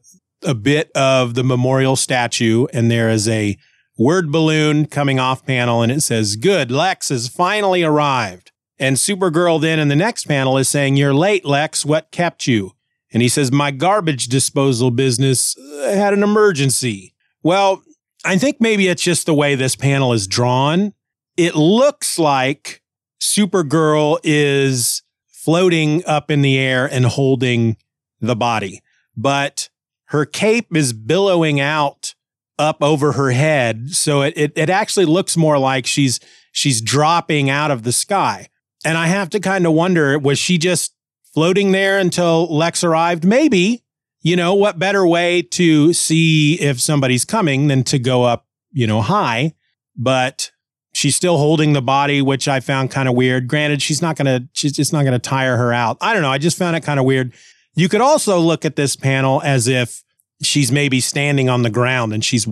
a 0.46 0.56
bit 0.56 0.92
of 0.96 1.34
the 1.34 1.44
memorial 1.44 1.96
statue, 1.96 2.68
and 2.74 2.90
there 2.90 3.10
is 3.10 3.28
a 3.28 3.58
word 3.98 4.32
balloon 4.32 4.86
coming 4.86 5.20
off 5.20 5.46
panel, 5.46 5.82
and 5.82 5.92
it 5.92 6.02
says, 6.02 6.36
Good, 6.36 6.72
Lex 6.72 7.10
has 7.10 7.28
finally 7.28 7.84
arrived. 7.84 8.52
And 8.80 8.98
Supergirl 8.98 9.62
then 9.62 9.80
in 9.80 9.88
the 9.88 9.96
next 9.96 10.26
panel 10.26 10.58
is 10.58 10.68
saying, 10.68 10.98
You're 10.98 11.14
late, 11.14 11.46
Lex. 11.46 11.86
What 11.86 12.12
kept 12.12 12.48
you? 12.48 12.72
And 13.12 13.22
he 13.22 13.30
says, 13.30 13.52
My 13.52 13.72
garbage 13.72 14.28
disposal 14.28 14.92
business 14.92 15.58
uh, 15.58 15.94
had 15.94 16.14
an 16.14 16.24
emergency. 16.24 17.14
Well, 17.44 17.84
I 18.26 18.38
think 18.38 18.58
maybe 18.60 18.88
it's 18.88 19.04
just 19.04 19.26
the 19.26 19.34
way 19.34 19.56
this 19.56 19.76
panel 19.76 20.14
is 20.14 20.28
drawn. 20.28 20.94
It 21.38 21.56
looks 21.56 22.18
like 22.18 22.82
Supergirl 23.22 24.20
is 24.24 25.04
floating 25.30 26.06
up 26.06 26.32
in 26.32 26.42
the 26.42 26.58
air 26.58 26.86
and 26.86 27.06
holding 27.06 27.78
the 28.22 28.36
body. 28.36 28.82
But 29.16 29.70
her 30.14 30.26
cape 30.26 30.76
is 30.76 30.94
billowing 30.94 31.60
out 31.60 32.14
up 32.60 32.84
over 32.84 33.14
her 33.14 33.32
head. 33.32 33.90
So 33.90 34.22
it, 34.22 34.36
it, 34.38 34.54
it 34.56 34.70
actually 34.70 35.06
looks 35.06 35.36
more 35.36 35.58
like 35.58 35.88
she's, 35.88 36.20
she's 36.52 36.82
dropping 36.82 37.50
out 37.50 37.72
of 37.72 37.82
the 37.82 37.92
sky. 37.92 38.50
And 38.86 38.96
I 38.96 39.08
have 39.08 39.32
to 39.32 39.40
kind 39.40 39.66
of 39.66 39.74
wonder, 39.74 40.20
was 40.20 40.38
she 40.38 40.60
just 40.60 40.94
floating 41.34 41.72
there 41.72 41.98
until 41.98 42.46
Lex 42.56 42.84
arrived? 42.84 43.26
Maybe, 43.26 43.84
you 44.22 44.36
know, 44.36 44.54
what 44.54 44.78
better 44.78 45.06
way 45.06 45.42
to 45.42 45.94
see 45.94 46.62
if 46.62 46.80
somebody's 46.80 47.26
coming 47.26 47.68
than 47.68 47.84
to 47.86 47.98
go 47.98 48.22
up, 48.22 48.46
you 48.72 48.86
know, 48.86 49.02
high? 49.02 49.56
But 49.96 50.52
she's 50.94 51.16
still 51.16 51.38
holding 51.38 51.74
the 51.74 51.82
body, 51.82 52.22
which 52.22 52.48
I 52.48 52.60
found 52.60 52.92
kind 52.92 53.10
of 53.10 53.16
weird. 53.16 53.48
Granted, 53.48 53.82
she's 53.82 54.02
not 54.02 54.16
to, 54.18 54.48
she's 54.54 54.74
just 54.74 54.94
not 54.94 55.06
to 55.06 55.18
tire 55.18 55.58
her 55.58 55.74
out. 55.74 55.98
I 56.02 56.14
don't 56.14 56.22
know. 56.22 56.30
I 56.30 56.38
just 56.38 56.60
found 56.60 56.76
it 56.76 56.84
kind 56.84 57.00
of 57.00 57.06
weird. 57.08 57.34
You 57.74 57.90
could 57.90 58.02
also 58.02 58.38
look 58.38 58.64
at 58.66 58.76
this 58.76 58.96
panel 58.96 59.42
as 59.42 59.68
if 59.68 60.03
she's 60.46 60.72
maybe 60.72 61.00
standing 61.00 61.50
on 61.50 61.64
the 61.64 61.70
ground 61.70 62.14
and 62.14 62.24
she's 62.24 62.48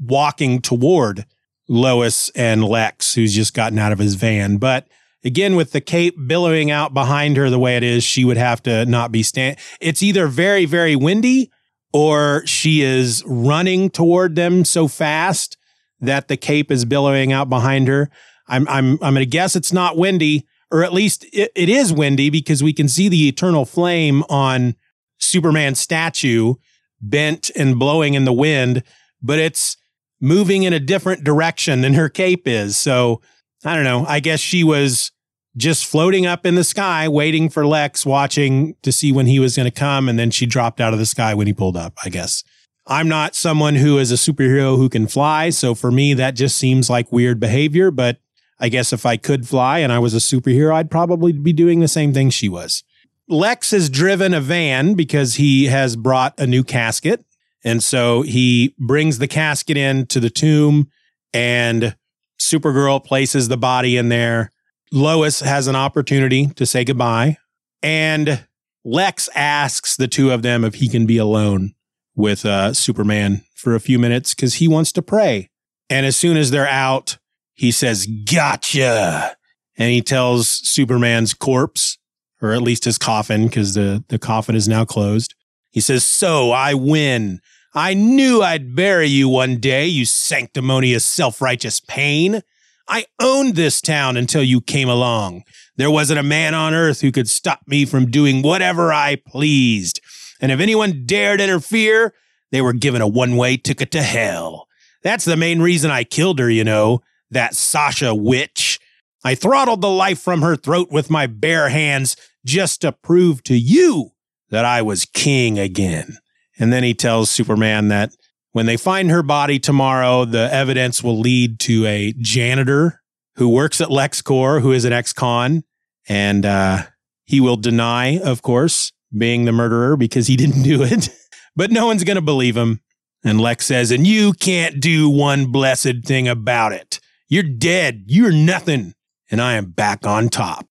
walking 0.00 0.60
toward 0.60 1.26
Lois 1.68 2.30
and 2.30 2.64
Lex, 2.64 3.14
who's 3.14 3.34
just 3.34 3.54
gotten 3.54 3.78
out 3.78 3.92
of 3.92 3.98
his 3.98 4.14
van. 4.14 4.56
But 4.56 4.88
again, 5.24 5.56
with 5.56 5.72
the 5.72 5.80
cape 5.80 6.16
billowing 6.26 6.70
out 6.70 6.94
behind 6.94 7.36
her 7.36 7.50
the 7.50 7.58
way 7.58 7.76
it 7.76 7.82
is, 7.82 8.04
she 8.04 8.24
would 8.24 8.36
have 8.36 8.62
to 8.64 8.86
not 8.86 9.12
be 9.12 9.22
stand. 9.22 9.58
It's 9.80 10.02
either 10.02 10.26
very, 10.28 10.64
very 10.64 10.96
windy 10.96 11.50
or 11.92 12.42
she 12.46 12.82
is 12.82 13.22
running 13.26 13.90
toward 13.90 14.34
them 14.34 14.64
so 14.64 14.88
fast 14.88 15.56
that 16.00 16.28
the 16.28 16.36
cape 16.36 16.70
is 16.70 16.84
billowing 16.84 17.32
out 17.32 17.48
behind 17.48 17.88
her. 17.88 18.10
I'm, 18.46 18.68
I'm, 18.68 18.92
I'm 19.02 19.14
going 19.14 19.16
to 19.16 19.26
guess 19.26 19.56
it's 19.56 19.72
not 19.72 19.96
windy, 19.96 20.46
or 20.70 20.84
at 20.84 20.92
least 20.92 21.24
it, 21.32 21.50
it 21.54 21.68
is 21.68 21.92
windy 21.92 22.30
because 22.30 22.62
we 22.62 22.72
can 22.72 22.88
see 22.88 23.08
the 23.08 23.28
eternal 23.28 23.64
flame 23.64 24.22
on 24.28 24.74
Superman's 25.18 25.80
statue 25.80 26.54
bent 27.00 27.50
and 27.56 27.78
blowing 27.78 28.14
in 28.14 28.24
the 28.24 28.32
wind, 28.32 28.82
but 29.22 29.38
it's 29.38 29.76
moving 30.20 30.64
in 30.64 30.72
a 30.72 30.80
different 30.80 31.24
direction 31.24 31.80
than 31.80 31.94
her 31.94 32.08
cape 32.08 32.46
is. 32.46 32.76
So 32.76 33.20
I 33.64 33.74
don't 33.74 33.84
know. 33.84 34.04
I 34.06 34.20
guess 34.20 34.40
she 34.40 34.64
was 34.64 35.10
just 35.56 35.86
floating 35.86 36.26
up 36.26 36.46
in 36.46 36.54
the 36.54 36.64
sky, 36.64 37.08
waiting 37.08 37.48
for 37.48 37.66
Lex, 37.66 38.06
watching 38.06 38.76
to 38.82 38.92
see 38.92 39.10
when 39.12 39.26
he 39.26 39.40
was 39.40 39.56
going 39.56 39.70
to 39.70 39.76
come. 39.76 40.08
And 40.08 40.18
then 40.18 40.30
she 40.30 40.46
dropped 40.46 40.80
out 40.80 40.92
of 40.92 40.98
the 40.98 41.06
sky 41.06 41.34
when 41.34 41.46
he 41.46 41.52
pulled 41.52 41.76
up, 41.76 41.94
I 42.04 42.08
guess. 42.08 42.44
I'm 42.86 43.08
not 43.08 43.34
someone 43.34 43.74
who 43.74 43.98
is 43.98 44.10
a 44.10 44.14
superhero 44.14 44.76
who 44.76 44.88
can 44.88 45.06
fly. 45.06 45.50
So 45.50 45.74
for 45.74 45.90
me, 45.90 46.14
that 46.14 46.34
just 46.34 46.56
seems 46.56 46.88
like 46.88 47.12
weird 47.12 47.38
behavior. 47.38 47.90
But 47.90 48.18
I 48.58 48.68
guess 48.68 48.92
if 48.92 49.04
I 49.04 49.16
could 49.16 49.46
fly 49.46 49.80
and 49.80 49.92
I 49.92 49.98
was 49.98 50.14
a 50.14 50.18
superhero, 50.18 50.74
I'd 50.74 50.90
probably 50.90 51.32
be 51.32 51.52
doing 51.52 51.80
the 51.80 51.88
same 51.88 52.14
thing 52.14 52.30
she 52.30 52.48
was. 52.48 52.82
Lex 53.28 53.72
has 53.72 53.90
driven 53.90 54.32
a 54.32 54.40
van 54.40 54.94
because 54.94 55.34
he 55.34 55.66
has 55.66 55.96
brought 55.96 56.38
a 56.38 56.46
new 56.46 56.64
casket. 56.64 57.24
And 57.64 57.82
so 57.82 58.22
he 58.22 58.74
brings 58.78 59.18
the 59.18 59.28
casket 59.28 59.76
in 59.76 60.06
to 60.06 60.20
the 60.20 60.30
tomb 60.30 60.90
and 61.34 61.96
Supergirl 62.40 63.04
places 63.04 63.48
the 63.48 63.56
body 63.56 63.96
in 63.96 64.08
there. 64.08 64.52
Lois 64.92 65.40
has 65.40 65.66
an 65.66 65.76
opportunity 65.76 66.46
to 66.46 66.64
say 66.64 66.84
goodbye. 66.84 67.36
And 67.82 68.46
Lex 68.84 69.28
asks 69.34 69.96
the 69.96 70.08
two 70.08 70.30
of 70.30 70.42
them 70.42 70.64
if 70.64 70.76
he 70.76 70.88
can 70.88 71.04
be 71.04 71.18
alone 71.18 71.74
with 72.14 72.46
uh, 72.46 72.72
Superman 72.72 73.44
for 73.54 73.74
a 73.74 73.80
few 73.80 73.98
minutes 73.98 74.34
because 74.34 74.54
he 74.54 74.68
wants 74.68 74.92
to 74.92 75.02
pray. 75.02 75.50
And 75.90 76.06
as 76.06 76.16
soon 76.16 76.36
as 76.36 76.50
they're 76.50 76.68
out, 76.68 77.18
he 77.54 77.70
says, 77.70 78.06
Gotcha. 78.06 79.36
And 79.76 79.90
he 79.90 80.00
tells 80.00 80.48
Superman's 80.48 81.34
corpse, 81.34 81.98
or 82.40 82.52
at 82.52 82.62
least 82.62 82.84
his 82.84 82.98
coffin, 82.98 83.46
because 83.46 83.74
the, 83.74 84.04
the 84.08 84.18
coffin 84.18 84.54
is 84.54 84.68
now 84.68 84.84
closed. 84.84 85.34
He 85.70 85.80
says, 85.80 86.04
So 86.04 86.50
I 86.50 86.74
win. 86.74 87.40
I 87.74 87.94
knew 87.94 88.42
I'd 88.42 88.74
bury 88.74 89.06
you 89.08 89.28
one 89.28 89.58
day, 89.58 89.86
you 89.86 90.04
sanctimonious, 90.04 91.04
self 91.04 91.40
righteous 91.40 91.80
pain. 91.80 92.42
I 92.88 93.04
owned 93.20 93.54
this 93.54 93.80
town 93.80 94.16
until 94.16 94.42
you 94.42 94.60
came 94.60 94.88
along. 94.88 95.42
There 95.76 95.90
wasn't 95.90 96.18
a 96.18 96.24
man 96.24 96.54
on 96.54 96.74
earth 96.74 97.02
who 97.02 97.12
could 97.12 97.28
stop 97.28 97.60
me 97.66 97.84
from 97.84 98.10
doing 98.10 98.42
whatever 98.42 98.92
I 98.92 99.16
pleased. 99.16 100.00
And 100.40 100.50
if 100.50 100.58
anyone 100.58 101.04
dared 101.04 101.40
interfere, 101.40 102.14
they 102.50 102.62
were 102.62 102.72
given 102.72 103.02
a 103.02 103.06
one 103.06 103.36
way 103.36 103.56
ticket 103.56 103.90
to 103.92 104.02
hell. 104.02 104.66
That's 105.02 105.24
the 105.24 105.36
main 105.36 105.60
reason 105.60 105.90
I 105.90 106.04
killed 106.04 106.38
her, 106.38 106.50
you 106.50 106.64
know, 106.64 107.02
that 107.30 107.54
Sasha 107.54 108.14
witch. 108.14 108.77
I 109.24 109.34
throttled 109.34 109.80
the 109.80 109.90
life 109.90 110.20
from 110.20 110.42
her 110.42 110.56
throat 110.56 110.88
with 110.90 111.10
my 111.10 111.26
bare 111.26 111.68
hands 111.68 112.16
just 112.44 112.80
to 112.82 112.92
prove 112.92 113.42
to 113.44 113.56
you 113.56 114.12
that 114.50 114.64
I 114.64 114.82
was 114.82 115.04
king 115.04 115.58
again. 115.58 116.18
And 116.58 116.72
then 116.72 116.82
he 116.82 116.94
tells 116.94 117.30
Superman 117.30 117.88
that 117.88 118.12
when 118.52 118.66
they 118.66 118.76
find 118.76 119.10
her 119.10 119.22
body 119.22 119.58
tomorrow, 119.58 120.24
the 120.24 120.52
evidence 120.52 121.02
will 121.02 121.18
lead 121.18 121.60
to 121.60 121.86
a 121.86 122.14
janitor 122.18 123.02
who 123.36 123.48
works 123.48 123.80
at 123.80 123.88
LexCorp, 123.88 124.62
who 124.62 124.72
is 124.72 124.84
an 124.84 124.92
ex-con, 124.92 125.62
and 126.08 126.44
uh, 126.44 126.82
he 127.24 127.40
will 127.40 127.56
deny, 127.56 128.18
of 128.18 128.42
course, 128.42 128.92
being 129.16 129.44
the 129.44 129.52
murderer 129.52 129.96
because 129.96 130.26
he 130.26 130.36
didn't 130.38 130.62
do 130.62 130.82
it. 130.82 131.10
but 131.56 131.70
no 131.70 131.86
one's 131.86 132.04
going 132.04 132.16
to 132.16 132.22
believe 132.22 132.56
him. 132.56 132.80
And 133.24 133.40
Lex 133.40 133.66
says, 133.66 133.90
and 133.90 134.06
you 134.06 134.32
can't 134.32 134.80
do 134.80 135.10
one 135.10 135.46
blessed 135.46 136.04
thing 136.04 136.28
about 136.28 136.72
it. 136.72 137.00
You're 137.28 137.42
dead. 137.42 138.04
You're 138.06 138.32
nothing. 138.32 138.94
And 139.30 139.40
I 139.40 139.54
am 139.54 139.66
back 139.66 140.06
on 140.06 140.28
top. 140.28 140.66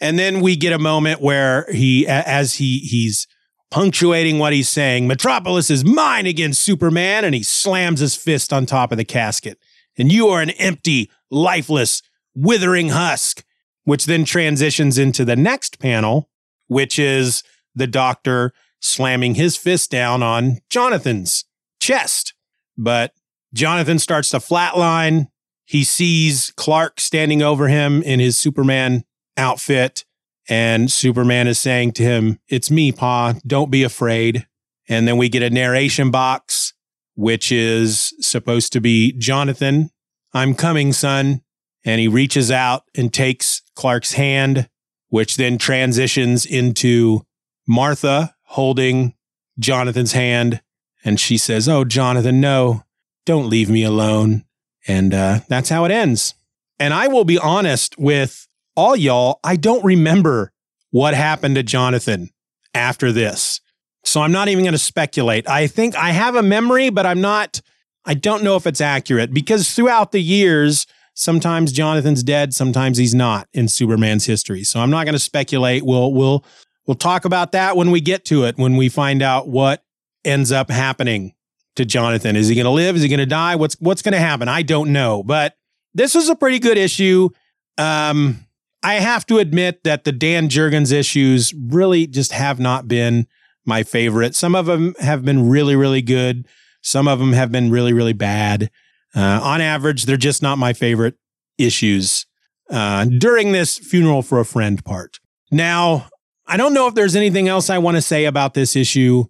And 0.00 0.18
then 0.18 0.40
we 0.40 0.56
get 0.56 0.72
a 0.72 0.78
moment 0.78 1.20
where 1.20 1.66
he, 1.72 2.06
as 2.06 2.54
he, 2.54 2.78
he's 2.78 3.26
punctuating 3.70 4.38
what 4.38 4.52
he's 4.52 4.68
saying. 4.68 5.06
Metropolis 5.06 5.70
is 5.70 5.84
mine 5.84 6.26
against 6.26 6.62
Superman, 6.62 7.24
and 7.24 7.34
he 7.34 7.42
slams 7.42 8.00
his 8.00 8.14
fist 8.14 8.52
on 8.52 8.66
top 8.66 8.92
of 8.92 8.98
the 8.98 9.04
casket. 9.04 9.58
And 9.98 10.12
you 10.12 10.28
are 10.28 10.42
an 10.42 10.50
empty, 10.50 11.10
lifeless, 11.30 12.02
withering 12.34 12.90
husk, 12.90 13.44
which 13.84 14.06
then 14.06 14.24
transitions 14.24 14.98
into 14.98 15.24
the 15.24 15.36
next 15.36 15.78
panel, 15.78 16.28
which 16.68 16.98
is 16.98 17.42
the 17.74 17.86
doctor 17.86 18.52
slamming 18.80 19.34
his 19.34 19.56
fist 19.56 19.90
down 19.90 20.22
on 20.22 20.58
Jonathan's 20.68 21.44
chest. 21.80 22.34
But 22.76 23.12
Jonathan 23.54 23.98
starts 23.98 24.30
to 24.30 24.38
flatline. 24.38 25.28
He 25.66 25.84
sees 25.84 26.52
Clark 26.56 27.00
standing 27.00 27.42
over 27.42 27.68
him 27.68 28.02
in 28.02 28.20
his 28.20 28.38
Superman 28.38 29.04
outfit 29.36 30.04
and 30.48 30.90
Superman 30.90 31.48
is 31.48 31.58
saying 31.58 31.92
to 31.92 32.02
him, 32.02 32.38
It's 32.48 32.70
me, 32.70 32.92
Pa. 32.92 33.34
Don't 33.46 33.70
be 33.70 33.82
afraid. 33.82 34.46
And 34.88 35.08
then 35.08 35.16
we 35.16 35.28
get 35.28 35.42
a 35.42 35.50
narration 35.50 36.10
box, 36.10 36.72
which 37.14 37.50
is 37.50 38.14
supposed 38.20 38.72
to 38.72 38.80
be 38.80 39.12
Jonathan. 39.12 39.90
I'm 40.32 40.54
coming, 40.54 40.92
son. 40.92 41.42
And 41.84 42.00
he 42.00 42.08
reaches 42.08 42.50
out 42.50 42.84
and 42.96 43.12
takes 43.12 43.62
Clark's 43.74 44.12
hand, 44.12 44.68
which 45.08 45.36
then 45.36 45.58
transitions 45.58 46.46
into 46.46 47.22
Martha 47.66 48.34
holding 48.44 49.14
Jonathan's 49.58 50.12
hand. 50.12 50.62
And 51.04 51.18
she 51.18 51.36
says, 51.38 51.68
Oh, 51.68 51.84
Jonathan, 51.84 52.40
no, 52.40 52.84
don't 53.24 53.48
leave 53.48 53.70
me 53.70 53.82
alone. 53.82 54.44
And 54.86 55.12
uh, 55.12 55.40
that's 55.48 55.68
how 55.68 55.84
it 55.84 55.90
ends. 55.90 56.34
And 56.78 56.92
I 56.94 57.08
will 57.08 57.24
be 57.24 57.38
honest 57.38 57.98
with 57.98 58.46
all 58.76 58.94
y'all, 58.94 59.40
I 59.42 59.56
don't 59.56 59.84
remember 59.84 60.52
what 60.90 61.14
happened 61.14 61.56
to 61.56 61.62
Jonathan 61.62 62.30
after 62.74 63.12
this. 63.12 63.60
So 64.04 64.20
I'm 64.20 64.32
not 64.32 64.48
even 64.48 64.64
going 64.64 64.72
to 64.72 64.78
speculate. 64.78 65.48
I 65.48 65.66
think 65.66 65.96
I 65.96 66.10
have 66.10 66.36
a 66.36 66.42
memory, 66.42 66.90
but 66.90 67.06
I'm 67.06 67.20
not, 67.20 67.60
I 68.04 68.14
don't 68.14 68.44
know 68.44 68.54
if 68.56 68.66
it's 68.66 68.80
accurate 68.80 69.34
because 69.34 69.72
throughout 69.72 70.12
the 70.12 70.22
years, 70.22 70.86
sometimes 71.14 71.72
Jonathan's 71.72 72.22
dead, 72.22 72.54
sometimes 72.54 72.98
he's 72.98 73.14
not 73.14 73.48
in 73.52 73.66
Superman's 73.66 74.26
history. 74.26 74.62
So 74.62 74.78
I'm 74.78 74.90
not 74.90 75.06
going 75.06 75.14
to 75.14 75.18
speculate. 75.18 75.84
We'll, 75.84 76.12
we'll, 76.12 76.44
we'll 76.86 76.94
talk 76.94 77.24
about 77.24 77.52
that 77.52 77.76
when 77.76 77.90
we 77.90 78.00
get 78.00 78.24
to 78.26 78.44
it, 78.44 78.56
when 78.58 78.76
we 78.76 78.88
find 78.88 79.22
out 79.22 79.48
what 79.48 79.82
ends 80.24 80.52
up 80.52 80.70
happening 80.70 81.32
to 81.76 81.84
Jonathan. 81.84 82.36
Is 82.36 82.48
he 82.48 82.54
going 82.54 82.64
to 82.64 82.70
live? 82.70 82.96
Is 82.96 83.02
he 83.02 83.08
going 83.08 83.18
to 83.18 83.26
die? 83.26 83.56
What's, 83.56 83.76
what's 83.80 84.02
going 84.02 84.12
to 84.12 84.18
happen? 84.18 84.48
I 84.48 84.62
don't 84.62 84.92
know, 84.92 85.22
but 85.22 85.54
this 85.94 86.14
was 86.14 86.28
a 86.28 86.36
pretty 86.36 86.58
good 86.58 86.76
issue. 86.76 87.30
Um, 87.78 88.46
I 88.82 88.94
have 88.94 89.26
to 89.26 89.38
admit 89.38 89.84
that 89.84 90.04
the 90.04 90.12
Dan 90.12 90.48
Jurgens 90.48 90.92
issues 90.92 91.52
really 91.54 92.06
just 92.06 92.32
have 92.32 92.60
not 92.60 92.86
been 92.86 93.26
my 93.64 93.82
favorite. 93.82 94.34
Some 94.34 94.54
of 94.54 94.66
them 94.66 94.94
have 95.00 95.24
been 95.24 95.48
really, 95.48 95.74
really 95.74 96.02
good. 96.02 96.46
Some 96.82 97.08
of 97.08 97.18
them 97.18 97.32
have 97.32 97.50
been 97.50 97.70
really, 97.70 97.92
really 97.92 98.12
bad. 98.12 98.70
Uh, 99.14 99.40
on 99.42 99.60
average, 99.60 100.04
they're 100.04 100.16
just 100.16 100.42
not 100.42 100.56
my 100.58 100.72
favorite 100.72 101.14
issues 101.58 102.26
uh, 102.70 103.04
during 103.06 103.52
this 103.52 103.78
funeral 103.78 104.22
for 104.22 104.38
a 104.38 104.44
friend 104.44 104.84
part. 104.84 105.18
Now, 105.50 106.08
I 106.46 106.56
don't 106.56 106.74
know 106.74 106.86
if 106.86 106.94
there's 106.94 107.16
anything 107.16 107.48
else 107.48 107.70
I 107.70 107.78
want 107.78 107.96
to 107.96 108.02
say 108.02 108.24
about 108.24 108.54
this 108.54 108.76
issue. 108.76 109.24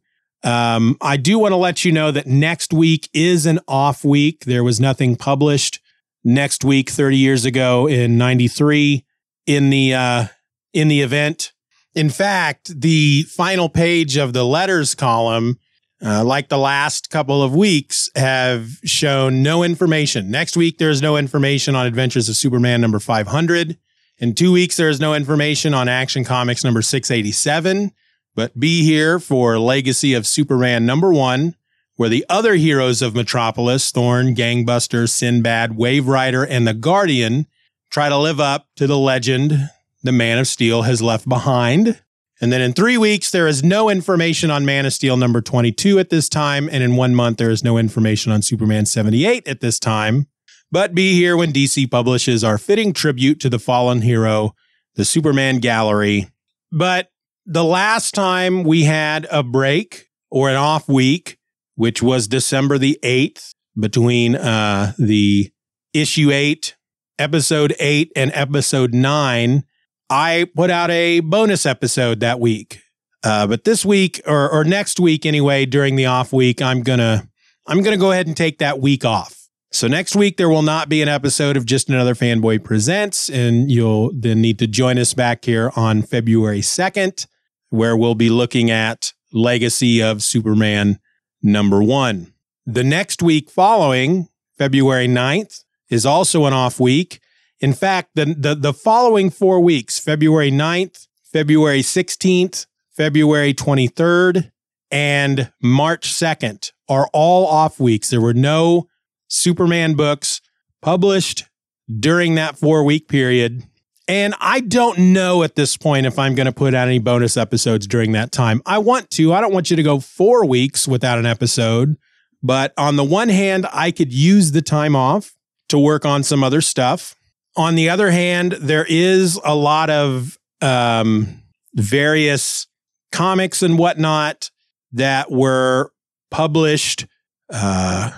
Um, 0.46 0.96
I 1.00 1.16
do 1.16 1.38
want 1.38 1.52
to 1.52 1.56
let 1.56 1.84
you 1.84 1.92
know 1.92 2.10
that 2.12 2.26
next 2.26 2.72
week 2.72 3.08
is 3.12 3.46
an 3.46 3.58
off 3.66 4.04
week. 4.04 4.44
There 4.44 4.62
was 4.64 4.80
nothing 4.80 5.16
published 5.16 5.80
next 6.24 6.64
week 6.64 6.88
30 6.88 7.16
years 7.16 7.44
ago 7.44 7.88
in 7.88 8.16
93 8.16 9.04
in 9.46 9.70
the 9.70 9.94
uh, 9.94 10.26
in 10.72 10.88
the 10.88 11.00
event. 11.00 11.52
In 11.94 12.10
fact, 12.10 12.80
the 12.80 13.22
final 13.24 13.68
page 13.68 14.16
of 14.16 14.32
the 14.32 14.44
letters 14.44 14.94
column 14.94 15.58
uh, 16.04 16.24
like 16.24 16.48
the 16.48 16.58
last 16.58 17.10
couple 17.10 17.42
of 17.42 17.54
weeks, 17.54 18.10
have 18.14 18.68
shown 18.84 19.42
no 19.42 19.62
information. 19.62 20.30
Next 20.30 20.56
week, 20.56 20.78
there's 20.78 21.00
no 21.00 21.16
information 21.16 21.74
on 21.74 21.86
Adventures 21.86 22.28
of 22.28 22.36
Superman 22.36 22.80
number 22.80 22.98
500. 22.98 23.78
In 24.18 24.34
two 24.34 24.52
weeks, 24.52 24.76
there 24.76 24.88
is 24.88 25.00
no 25.00 25.14
information 25.14 25.74
on 25.74 25.88
Action 25.88 26.24
Comics 26.24 26.64
number 26.64 26.82
687. 26.82 27.92
But 28.36 28.60
be 28.60 28.84
here 28.84 29.18
for 29.18 29.58
Legacy 29.58 30.12
of 30.14 30.26
Superman 30.26 30.86
number 30.86 31.12
one, 31.12 31.56
where 31.96 32.10
the 32.10 32.26
other 32.28 32.54
heroes 32.54 33.00
of 33.00 33.14
Metropolis, 33.14 33.90
Thorn, 33.90 34.34
Gangbuster, 34.36 35.08
Sinbad, 35.08 35.72
Waverider, 35.72 36.46
and 36.48 36.68
the 36.68 36.74
Guardian, 36.74 37.46
try 37.90 38.10
to 38.10 38.18
live 38.18 38.38
up 38.38 38.68
to 38.76 38.86
the 38.86 38.98
legend 38.98 39.70
the 40.02 40.12
Man 40.12 40.38
of 40.38 40.46
Steel 40.46 40.82
has 40.82 41.00
left 41.00 41.28
behind. 41.28 42.00
And 42.40 42.52
then 42.52 42.60
in 42.60 42.74
three 42.74 42.98
weeks, 42.98 43.30
there 43.30 43.48
is 43.48 43.64
no 43.64 43.88
information 43.88 44.50
on 44.50 44.66
Man 44.66 44.84
of 44.84 44.92
Steel 44.92 45.16
number 45.16 45.40
22 45.40 45.98
at 45.98 46.10
this 46.10 46.28
time. 46.28 46.68
And 46.70 46.82
in 46.82 46.94
one 46.94 47.14
month, 47.14 47.38
there 47.38 47.50
is 47.50 47.64
no 47.64 47.78
information 47.78 48.30
on 48.30 48.42
Superman 48.42 48.84
78 48.84 49.48
at 49.48 49.60
this 49.60 49.80
time. 49.80 50.26
But 50.70 50.94
be 50.94 51.14
here 51.14 51.36
when 51.36 51.52
DC 51.52 51.90
publishes 51.90 52.44
our 52.44 52.58
fitting 52.58 52.92
tribute 52.92 53.40
to 53.40 53.48
the 53.48 53.58
fallen 53.58 54.02
hero, 54.02 54.54
the 54.94 55.06
Superman 55.06 55.58
Gallery. 55.58 56.28
But 56.70 57.10
the 57.46 57.64
last 57.64 58.14
time 58.14 58.64
we 58.64 58.84
had 58.84 59.26
a 59.30 59.42
break 59.42 60.08
or 60.30 60.50
an 60.50 60.56
off 60.56 60.88
week, 60.88 61.38
which 61.76 62.02
was 62.02 62.26
December 62.26 62.78
the 62.78 62.98
8th, 63.02 63.52
between 63.78 64.34
uh, 64.34 64.92
the 64.98 65.50
issue 65.92 66.30
8, 66.32 66.74
episode 67.18 67.74
8, 67.78 68.12
and 68.16 68.30
episode 68.34 68.94
9, 68.94 69.64
I 70.08 70.46
put 70.54 70.70
out 70.70 70.90
a 70.90 71.20
bonus 71.20 71.66
episode 71.66 72.20
that 72.20 72.40
week. 72.40 72.80
Uh, 73.22 73.46
but 73.46 73.64
this 73.64 73.84
week 73.84 74.20
or, 74.26 74.48
or 74.50 74.64
next 74.64 75.00
week 75.00 75.26
anyway, 75.26 75.66
during 75.66 75.96
the 75.96 76.06
off 76.06 76.32
week, 76.32 76.62
I'm 76.62 76.82
gonna 76.82 77.28
I'm 77.66 77.82
gonna 77.82 77.96
go 77.96 78.12
ahead 78.12 78.28
and 78.28 78.36
take 78.36 78.58
that 78.58 78.80
week 78.80 79.04
off. 79.04 79.48
So 79.72 79.88
next 79.88 80.14
week 80.14 80.36
there 80.36 80.48
will 80.48 80.62
not 80.62 80.88
be 80.88 81.02
an 81.02 81.08
episode 81.08 81.56
of 81.56 81.66
just 81.66 81.88
another 81.88 82.14
fanboy 82.14 82.62
presents, 82.62 83.28
and 83.28 83.68
you'll 83.68 84.12
then 84.14 84.40
need 84.40 84.60
to 84.60 84.68
join 84.68 84.96
us 84.96 85.12
back 85.12 85.44
here 85.44 85.72
on 85.74 86.02
February 86.02 86.60
2nd, 86.60 87.26
where 87.70 87.96
we'll 87.96 88.14
be 88.14 88.30
looking 88.30 88.70
at 88.70 89.12
Legacy 89.32 90.02
of 90.02 90.22
Superman 90.22 90.98
number 91.42 91.82
one. 91.82 92.32
The 92.64 92.84
next 92.84 93.22
week 93.22 93.50
following, 93.50 94.28
February 94.58 95.08
9th, 95.08 95.64
is 95.88 96.04
also 96.04 96.46
an 96.46 96.52
off 96.52 96.80
week. 96.80 97.20
In 97.60 97.72
fact, 97.72 98.10
the, 98.14 98.26
the, 98.26 98.54
the 98.54 98.72
following 98.72 99.30
four 99.30 99.60
weeks, 99.60 99.98
February 99.98 100.50
9th, 100.50 101.06
February 101.32 101.80
16th, 101.80 102.66
February 102.96 103.54
23rd, 103.54 104.50
and 104.90 105.52
March 105.62 106.12
2nd 106.12 106.72
are 106.88 107.08
all 107.12 107.46
off 107.46 107.78
weeks. 107.80 108.10
There 108.10 108.20
were 108.20 108.34
no 108.34 108.88
Superman 109.28 109.94
books 109.94 110.40
published 110.82 111.44
during 111.88 112.34
that 112.36 112.58
four 112.58 112.84
week 112.84 113.08
period. 113.08 113.64
And 114.08 114.34
I 114.40 114.60
don't 114.60 115.12
know 115.12 115.42
at 115.42 115.56
this 115.56 115.76
point 115.76 116.06
if 116.06 116.18
I'm 116.18 116.34
going 116.34 116.46
to 116.46 116.52
put 116.52 116.74
out 116.74 116.86
any 116.86 117.00
bonus 117.00 117.36
episodes 117.36 117.86
during 117.86 118.12
that 118.12 118.30
time. 118.30 118.62
I 118.64 118.78
want 118.78 119.10
to. 119.12 119.32
I 119.32 119.40
don't 119.40 119.52
want 119.52 119.70
you 119.70 119.76
to 119.76 119.82
go 119.82 119.98
four 119.98 120.46
weeks 120.46 120.86
without 120.86 121.18
an 121.18 121.26
episode. 121.26 121.96
But 122.42 122.72
on 122.76 122.96
the 122.96 123.04
one 123.04 123.28
hand, 123.28 123.66
I 123.72 123.90
could 123.90 124.12
use 124.12 124.52
the 124.52 124.62
time 124.62 124.94
off 124.94 125.34
to 125.70 125.78
work 125.78 126.04
on 126.04 126.22
some 126.22 126.44
other 126.44 126.60
stuff. 126.60 127.16
On 127.56 127.74
the 127.74 127.88
other 127.88 128.10
hand, 128.10 128.52
there 128.52 128.86
is 128.88 129.40
a 129.44 129.54
lot 129.54 129.90
of 129.90 130.38
um, 130.60 131.42
various 131.74 132.66
comics 133.10 133.62
and 133.62 133.78
whatnot 133.78 134.50
that 134.92 135.30
were 135.30 135.90
published 136.30 137.06
uh, 137.52 138.10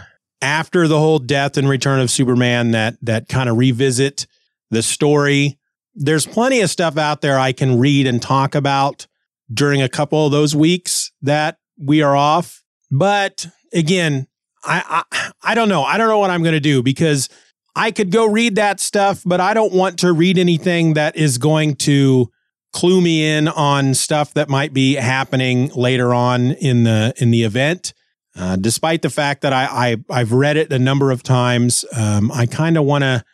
after 0.42 0.88
the 0.88 0.98
whole 0.98 1.18
death 1.18 1.57
and 1.57 1.68
return 1.68 2.01
of 2.01 2.11
Superman 2.11 2.72
that 2.72 2.96
that 3.03 3.29
kind 3.29 3.48
of 3.48 3.57
revisit 3.57 4.27
the 4.70 4.83
story. 4.83 5.58
There's 6.01 6.27
plenty 6.27 6.61
of 6.61 6.71
stuff 6.71 6.97
out 6.97 7.21
there 7.21 7.39
I 7.39 7.53
can 7.53 7.79
read 7.79 8.07
and 8.07 8.23
talk 8.23 8.55
about 8.55 9.07
during 9.53 9.83
a 9.83 9.89
couple 9.89 10.27
of 10.27 10.33
those 10.33 10.55
weeks 10.55 11.11
that 11.23 11.59
we 11.77 12.03
are 12.03 12.17
off. 12.17 12.63
But 12.91 13.49
again, 13.73 14.29
I 14.65 15.05
I, 15.13 15.31
I 15.43 15.55
don't 15.55 15.69
know. 15.69 15.83
I 15.83 15.99
don't 15.99 16.09
know 16.09 16.19
what 16.19 16.31
I'm 16.31 16.43
going 16.43 16.55
to 16.55 16.61
do 16.61 16.83
because 16.83 17.29
I 17.75 17.91
could 17.91 18.11
go 18.11 18.27
read 18.27 18.57
that 18.57 18.81
stuff, 18.81 19.23
but 19.25 19.41
I 19.41 19.55
don't 19.55 19.73
want 19.73 19.99
to 20.01 20.13
read 20.13 20.39
anything 20.39 20.95
that 20.95 21.17
is 21.17 21.39
going 21.39 21.77
to 21.77 22.31
clue 22.73 23.01
me 23.01 23.27
in 23.27 23.49
on 23.49 23.95
stuff 23.95 24.35
that 24.35 24.49
might 24.49 24.73
be 24.73 24.95
happening 24.95 25.69
later 25.75 26.15
on 26.15 26.53
in 26.53 26.85
the 26.85 27.13
in 27.17 27.31
the 27.31 27.43
event. 27.45 27.93
Uh, 28.37 28.55
despite 28.57 29.03
the 29.03 29.11
fact 29.11 29.43
that 29.43 29.53
I, 29.53 29.97
I 30.09 30.19
have 30.19 30.33
read 30.33 30.57
it 30.57 30.73
a 30.73 30.79
number 30.79 31.11
of 31.11 31.25
times, 31.25 31.85
um, 31.97 32.31
I 32.31 32.47
kind 32.47 32.79
of 32.79 32.85
want 32.85 33.03
to 33.03 33.25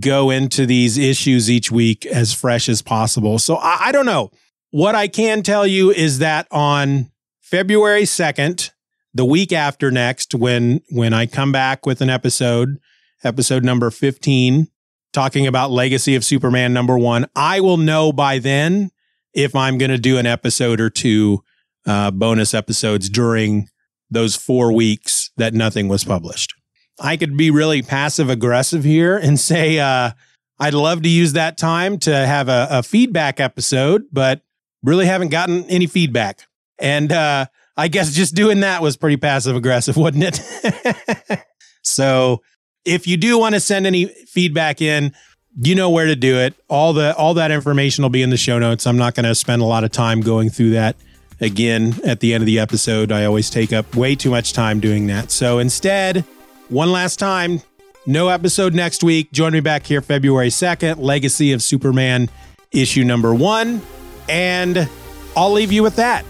go 0.00 0.30
into 0.30 0.66
these 0.66 0.96
issues 0.98 1.50
each 1.50 1.70
week 1.70 2.06
as 2.06 2.32
fresh 2.32 2.68
as 2.68 2.82
possible. 2.82 3.38
So 3.38 3.56
I, 3.56 3.86
I 3.86 3.92
don't 3.92 4.06
know. 4.06 4.30
What 4.70 4.94
I 4.94 5.08
can 5.08 5.42
tell 5.42 5.66
you 5.66 5.90
is 5.90 6.18
that 6.20 6.46
on 6.50 7.10
February 7.40 8.06
second, 8.06 8.70
the 9.12 9.26
week 9.26 9.52
after 9.52 9.90
next, 9.90 10.34
when 10.34 10.80
when 10.90 11.12
I 11.12 11.26
come 11.26 11.52
back 11.52 11.84
with 11.84 12.00
an 12.00 12.08
episode 12.08 12.78
episode 13.24 13.64
number 13.64 13.90
15, 13.90 14.68
talking 15.12 15.46
about 15.46 15.70
Legacy 15.70 16.14
of 16.14 16.24
Superman 16.24 16.72
number 16.72 16.98
one. 16.98 17.26
I 17.36 17.60
will 17.60 17.76
know 17.76 18.12
by 18.12 18.38
then 18.38 18.90
if 19.34 19.54
I'm 19.54 19.78
going 19.78 19.90
to 19.90 19.98
do 19.98 20.18
an 20.18 20.26
episode 20.26 20.80
or 20.80 20.90
two 20.90 21.42
uh, 21.86 22.10
bonus 22.10 22.54
episodes 22.54 23.08
during 23.08 23.68
those 24.10 24.36
four 24.36 24.72
weeks 24.72 25.30
that 25.36 25.54
nothing 25.54 25.88
was 25.88 26.04
published. 26.04 26.54
I 27.02 27.16
could 27.16 27.36
be 27.36 27.50
really 27.50 27.82
passive 27.82 28.30
aggressive 28.30 28.84
here 28.84 29.18
and 29.18 29.38
say, 29.38 29.80
uh, 29.80 30.12
I'd 30.60 30.74
love 30.74 31.02
to 31.02 31.08
use 31.08 31.32
that 31.32 31.58
time 31.58 31.98
to 32.00 32.14
have 32.14 32.48
a, 32.48 32.68
a, 32.70 32.82
feedback 32.84 33.40
episode, 33.40 34.04
but 34.12 34.42
really 34.84 35.06
haven't 35.06 35.30
gotten 35.30 35.64
any 35.64 35.88
feedback. 35.88 36.46
And 36.78 37.10
uh, 37.10 37.46
I 37.76 37.88
guess 37.88 38.14
just 38.14 38.36
doing 38.36 38.60
that 38.60 38.82
was 38.82 38.96
pretty 38.96 39.16
passive 39.16 39.56
aggressive, 39.56 39.96
wasn't 39.98 40.24
it? 40.24 41.44
so 41.82 42.42
if 42.84 43.08
you 43.08 43.16
do 43.16 43.36
want 43.36 43.56
to 43.56 43.60
send 43.60 43.84
any 43.84 44.06
feedback 44.06 44.80
in, 44.80 45.12
you 45.60 45.74
know 45.74 45.90
where 45.90 46.06
to 46.06 46.16
do 46.16 46.36
it. 46.36 46.54
All 46.68 46.92
the 46.92 47.14
all 47.16 47.34
that 47.34 47.50
information 47.50 48.02
will 48.02 48.10
be 48.10 48.22
in 48.22 48.30
the 48.30 48.36
show 48.36 48.60
notes. 48.60 48.86
I'm 48.86 48.96
not 48.96 49.14
going 49.14 49.24
to 49.24 49.34
spend 49.34 49.60
a 49.60 49.66
lot 49.66 49.82
of 49.82 49.90
time 49.90 50.20
going 50.20 50.48
through 50.48 50.70
that 50.70 50.96
again 51.40 51.94
at 52.04 52.20
the 52.20 52.32
end 52.32 52.42
of 52.42 52.46
the 52.46 52.60
episode. 52.60 53.10
I 53.10 53.24
always 53.24 53.50
take 53.50 53.72
up 53.72 53.94
way 53.96 54.14
too 54.14 54.30
much 54.30 54.52
time 54.52 54.80
doing 54.80 55.08
that. 55.08 55.30
So 55.30 55.58
instead, 55.58 56.24
one 56.72 56.90
last 56.90 57.18
time, 57.18 57.60
no 58.06 58.28
episode 58.28 58.74
next 58.74 59.04
week. 59.04 59.30
Join 59.30 59.52
me 59.52 59.60
back 59.60 59.86
here 59.86 60.00
February 60.00 60.48
2nd, 60.48 60.98
Legacy 60.98 61.52
of 61.52 61.62
Superman 61.62 62.30
issue 62.72 63.04
number 63.04 63.34
1, 63.34 63.80
and 64.28 64.88
I'll 65.36 65.52
leave 65.52 65.70
you 65.70 65.82
with 65.82 65.96
that. 65.96 66.24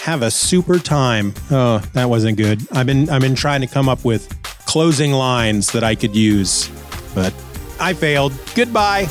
Have 0.00 0.22
a 0.22 0.30
super 0.30 0.78
time. 0.78 1.34
Oh, 1.50 1.78
that 1.92 2.06
wasn't 2.08 2.38
good. 2.38 2.66
I've 2.72 2.86
been 2.86 3.08
I've 3.08 3.20
been 3.20 3.36
trying 3.36 3.60
to 3.60 3.68
come 3.68 3.88
up 3.88 4.04
with 4.04 4.42
closing 4.66 5.12
lines 5.12 5.70
that 5.72 5.84
I 5.84 5.94
could 5.94 6.16
use, 6.16 6.68
but 7.14 7.32
I 7.78 7.92
failed. 7.92 8.32
Goodbye. 8.54 9.06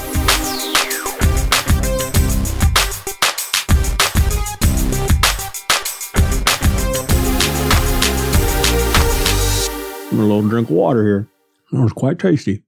A 10.20 10.24
little 10.24 10.48
drink 10.48 10.70
of 10.70 10.76
water 10.76 11.04
here. 11.04 11.28
It 11.72 11.82
was 11.82 11.94
quite 11.94 12.20
tasty. 12.20 12.64